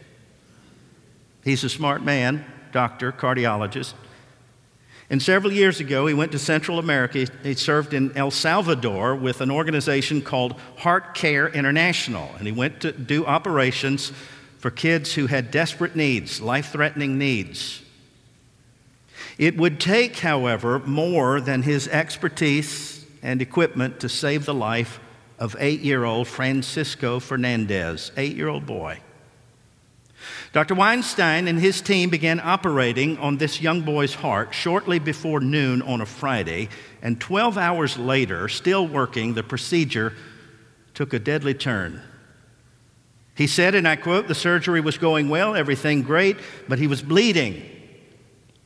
He's 1.44 1.64
a 1.64 1.70
smart 1.70 2.04
man, 2.04 2.46
doctor, 2.72 3.12
cardiologist. 3.12 3.94
And 5.10 5.22
several 5.22 5.52
years 5.52 5.80
ago, 5.80 6.08
he 6.08 6.14
went 6.14 6.32
to 6.32 6.40
Central 6.40 6.80
America. 6.80 7.28
He 7.44 7.54
served 7.56 7.94
in 7.94 8.16
El 8.16 8.32
Salvador 8.32 9.16
with 9.16 9.42
an 9.42 9.52
organization 9.52 10.22
called 10.22 10.60
Heart 10.78 11.16
Care 11.16 11.50
International. 11.50 12.32
And 12.38 12.48
he 12.48 12.54
went 12.54 12.80
to 12.82 12.92
do 12.94 13.26
operations 13.26 14.14
for 14.58 14.72
kids 14.72 15.16
who 15.16 15.28
had 15.28 15.52
desperate 15.52 15.96
needs, 15.96 16.40
life 16.40 16.72
threatening 16.72 17.18
needs. 17.18 17.82
It 19.38 19.58
would 19.58 19.80
take, 19.80 20.20
however, 20.20 20.80
more 20.80 21.42
than 21.42 21.64
his 21.64 21.88
expertise 21.88 22.91
and 23.22 23.42
equipment 23.42 24.00
to 24.00 24.10
save 24.10 24.46
the 24.46 24.54
life 24.54 25.00
of 25.40 25.56
eight 25.60 25.82
year 25.82 26.04
old 26.04 26.28
Francisco 26.28 27.20
Fernandez, 27.20 28.12
eight 28.18 28.36
year 28.36 28.48
old 28.48 28.66
boy. 28.66 29.00
Dr. 30.54 30.76
Weinstein 30.76 31.48
and 31.48 31.60
his 31.60 31.82
team 31.82 32.10
began 32.10 32.40
operating 32.40 33.18
on 33.18 33.38
this 33.38 33.62
young 33.62 33.82
boy's 33.82 34.14
heart 34.14 34.54
shortly 34.54 35.00
before 35.00 35.40
noon 35.40 35.82
on 35.82 36.02
a 36.02 36.06
Friday, 36.06 36.70
and 37.02 37.20
12 37.20 37.58
hours 37.58 37.98
later, 37.98 38.48
still 38.48 38.88
working, 38.88 39.34
the 39.34 39.44
procedure 39.44 40.14
took 40.94 41.14
a 41.14 41.20
deadly 41.20 41.54
turn. 41.54 42.02
He 43.34 43.48
said, 43.48 43.74
and 43.76 43.88
I 43.88 43.96
quote, 43.96 44.28
the 44.28 44.36
surgery 44.36 44.82
was 44.82 44.98
going 44.98 45.30
well, 45.30 45.56
everything 45.56 46.04
great, 46.04 46.38
but 46.68 46.80
he 46.80 46.88
was 46.88 47.02
bleeding. 47.02 47.64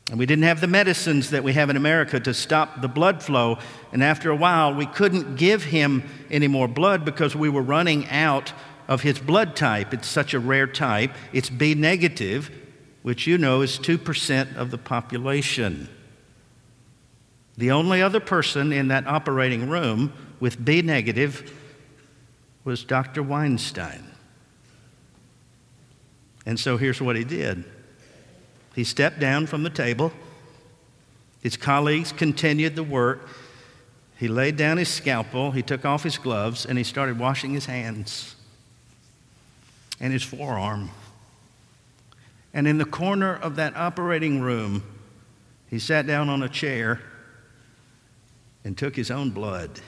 And 0.10 0.20
we 0.20 0.26
didn't 0.28 0.44
have 0.44 0.62
the 0.62 0.68
medicines 0.68 1.32
that 1.32 1.44
we 1.44 1.54
have 1.54 1.70
in 1.70 1.78
America 1.78 2.20
to 2.20 2.34
stop 2.34 2.82
the 2.82 2.88
blood 2.88 3.24
flow. 3.24 3.58
And 3.92 4.04
after 4.04 4.30
a 4.30 4.36
while, 4.36 4.74
we 4.74 4.86
couldn't 4.86 5.36
give 5.36 5.64
him 5.66 6.04
any 6.30 6.48
more 6.48 6.68
blood 6.68 7.04
because 7.04 7.36
we 7.36 7.50
were 7.50 7.64
running 7.64 8.08
out 8.10 8.54
of 8.88 9.02
his 9.02 9.18
blood 9.18 9.56
type. 9.56 9.94
It's 9.94 10.08
such 10.08 10.36
a 10.36 10.40
rare 10.40 10.68
type. 10.68 11.12
It's 11.34 11.50
B 11.50 11.74
negative, 11.74 12.52
which 13.02 13.26
you 13.26 13.40
know 13.40 13.62
is 13.62 13.80
2% 13.80 14.56
of 14.56 14.70
the 14.70 14.78
population. 14.78 15.90
The 17.58 17.72
only 17.72 18.02
other 18.02 18.20
person 18.20 18.72
in 18.72 18.90
that 18.90 19.08
operating 19.08 19.70
room 19.70 20.14
with 20.40 20.64
B 20.64 20.84
negative 20.84 21.52
was 22.64 22.84
Dr. 22.84 23.24
Weinstein. 23.24 24.12
And 26.46 26.60
so 26.60 26.78
here's 26.78 27.02
what 27.02 27.16
he 27.16 27.24
did 27.24 27.64
he 28.76 28.84
stepped 28.84 29.20
down 29.20 29.48
from 29.48 29.64
the 29.64 29.70
table. 29.70 30.12
His 31.42 31.56
colleagues 31.56 32.12
continued 32.12 32.76
the 32.76 32.84
work. 32.84 33.30
He 34.18 34.28
laid 34.28 34.58
down 34.58 34.78
his 34.78 34.90
scalpel, 34.90 35.52
he 35.52 35.62
took 35.62 35.86
off 35.86 36.04
his 36.04 36.18
gloves, 36.18 36.66
and 36.66 36.78
he 36.78 36.84
started 36.84 37.20
washing 37.20 37.54
his 37.54 37.66
hands 37.66 38.36
and 40.00 40.12
his 40.12 40.24
forearm. 40.24 40.90
And 42.54 42.68
in 42.68 42.78
the 42.78 42.86
corner 42.86 43.36
of 43.36 43.58
that 43.58 43.76
operating 43.76 44.42
room, 44.42 44.84
he 45.70 45.80
sat 45.80 46.08
down 46.08 46.30
on 46.30 46.44
a 46.44 46.50
chair 46.50 47.02
and 48.64 48.78
took 48.78 48.96
his 48.96 49.12
own 49.12 49.32
blood. 49.32 49.82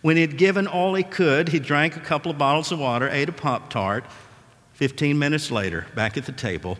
When 0.00 0.16
he 0.16 0.22
had 0.22 0.36
given 0.36 0.66
all 0.66 0.94
he 0.94 1.02
could, 1.02 1.48
he 1.50 1.58
drank 1.58 1.96
a 1.96 2.00
couple 2.00 2.30
of 2.30 2.38
bottles 2.38 2.72
of 2.72 2.78
water, 2.78 3.08
ate 3.08 3.28
a 3.28 3.32
Pop 3.32 3.70
Tart. 3.70 4.04
15 4.74 5.18
minutes 5.18 5.50
later, 5.50 5.86
back 5.94 6.16
at 6.16 6.26
the 6.26 6.32
table, 6.32 6.78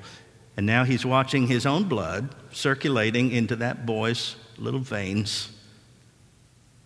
and 0.56 0.66
now 0.66 0.84
he's 0.84 1.04
watching 1.04 1.46
his 1.46 1.66
own 1.66 1.84
blood 1.84 2.34
circulating 2.52 3.30
into 3.30 3.56
that 3.56 3.86
boy's 3.86 4.36
little 4.58 4.80
veins. 4.80 5.50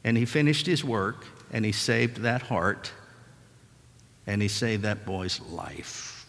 And 0.04 0.16
he 0.16 0.24
finished 0.24 0.66
his 0.66 0.84
work 0.84 1.26
and 1.52 1.64
he 1.64 1.72
saved 1.72 2.18
that 2.18 2.42
heart 2.42 2.92
and 4.26 4.42
he 4.42 4.48
saved 4.48 4.82
that 4.82 5.04
boy's 5.04 5.40
life. 5.40 6.26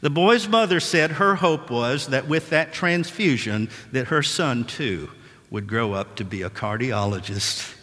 The 0.00 0.10
boy's 0.10 0.48
mother 0.48 0.80
said 0.80 1.12
her 1.12 1.36
hope 1.36 1.70
was 1.70 2.08
that 2.08 2.26
with 2.26 2.50
that 2.50 2.72
transfusion 2.72 3.68
that 3.92 4.08
her 4.08 4.22
son 4.22 4.64
too 4.64 5.10
would 5.50 5.66
grow 5.66 5.92
up 5.92 6.16
to 6.16 6.24
be 6.24 6.42
a 6.42 6.50
cardiologist 6.50 7.74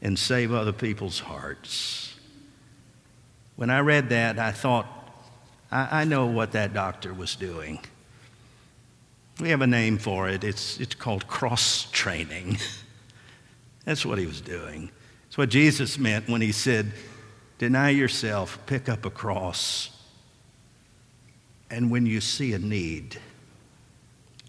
and 0.00 0.18
save 0.18 0.52
other 0.52 0.72
people's 0.72 1.20
hearts. 1.20 2.13
When 3.56 3.70
I 3.70 3.80
read 3.80 4.08
that, 4.08 4.38
I 4.38 4.52
thought, 4.52 4.86
I, 5.70 6.00
I 6.00 6.04
know 6.04 6.26
what 6.26 6.52
that 6.52 6.74
doctor 6.74 7.14
was 7.14 7.36
doing. 7.36 7.80
We 9.40 9.50
have 9.50 9.62
a 9.62 9.66
name 9.66 9.98
for 9.98 10.28
it. 10.28 10.44
It's, 10.44 10.78
it's 10.78 10.94
called 10.94 11.26
cross 11.26 11.90
training. 11.90 12.58
That's 13.84 14.06
what 14.06 14.18
he 14.18 14.26
was 14.26 14.40
doing. 14.40 14.90
It's 15.26 15.36
what 15.36 15.50
Jesus 15.50 15.98
meant 15.98 16.28
when 16.28 16.40
he 16.40 16.52
said, 16.52 16.92
Deny 17.58 17.90
yourself, 17.90 18.58
pick 18.66 18.88
up 18.88 19.04
a 19.04 19.10
cross, 19.10 19.90
and 21.70 21.90
when 21.90 22.04
you 22.04 22.20
see 22.20 22.52
a 22.52 22.58
need, 22.58 23.18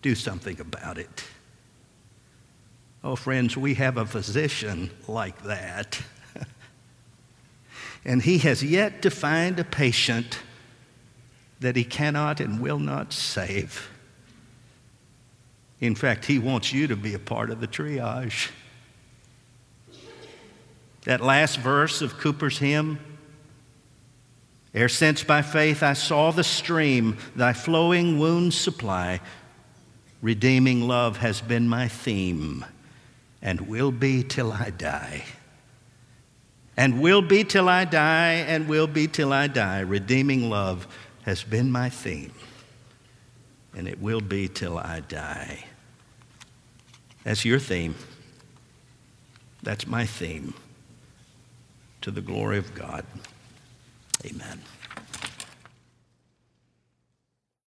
do 0.01 0.15
something 0.15 0.59
about 0.59 0.97
it. 0.97 1.23
Oh, 3.03 3.15
friends, 3.15 3.55
we 3.55 3.75
have 3.75 3.97
a 3.97 4.05
physician 4.05 4.89
like 5.07 5.43
that. 5.43 6.01
And 8.05 8.21
he 8.21 8.37
has 8.39 8.63
yet 8.63 9.01
to 9.01 9.09
find 9.09 9.59
a 9.59 9.63
patient 9.63 10.39
that 11.59 11.75
he 11.75 11.83
cannot 11.83 12.39
and 12.39 12.59
will 12.59 12.79
not 12.79 13.11
save. 13.11 13.89
In 15.79 15.95
fact, 15.95 16.25
He 16.25 16.39
wants 16.39 16.73
you 16.73 16.87
to 16.87 16.95
be 16.95 17.13
a 17.13 17.19
part 17.19 17.49
of 17.49 17.59
the 17.59 17.67
triage. 17.67 18.49
That 21.03 21.21
last 21.21 21.59
verse 21.59 22.01
of 22.01 22.17
Cowper's 22.17 22.57
hymn, 22.57 22.99
Ere 24.73 24.89
since 24.89 25.23
by 25.23 25.41
faith 25.41 25.83
I 25.83 25.93
saw 25.93 26.31
the 26.31 26.43
stream, 26.43 27.17
thy 27.35 27.53
flowing 27.53 28.19
wounds 28.19 28.57
supply, 28.57 29.21
redeeming 30.21 30.81
love 30.81 31.17
has 31.17 31.39
been 31.39 31.69
my 31.69 31.87
theme 31.87 32.65
and 33.41 33.61
will 33.61 33.91
be 33.91 34.23
till 34.23 34.51
I 34.51 34.71
die. 34.71 35.23
And 36.77 37.01
will 37.01 37.21
be 37.21 37.43
till 37.43 37.69
I 37.69 37.85
die, 37.85 38.33
and 38.33 38.67
will 38.67 38.87
be 38.87 39.07
till 39.07 39.31
I 39.31 39.47
die. 39.47 39.79
Redeeming 39.79 40.49
love 40.49 40.87
has 41.23 41.43
been 41.43 41.71
my 41.71 41.89
theme, 41.89 42.33
and 43.73 43.87
it 43.87 44.01
will 44.01 44.21
be 44.21 44.47
till 44.47 44.77
I 44.77 44.99
die. 44.99 45.65
That's 47.23 47.45
your 47.45 47.59
theme. 47.59 47.95
That's 49.63 49.87
my 49.87 50.05
theme. 50.05 50.53
To 52.01 52.11
the 52.11 52.21
glory 52.21 52.59
of 52.59 52.75
God. 52.75 53.05
Amen. 54.25 54.61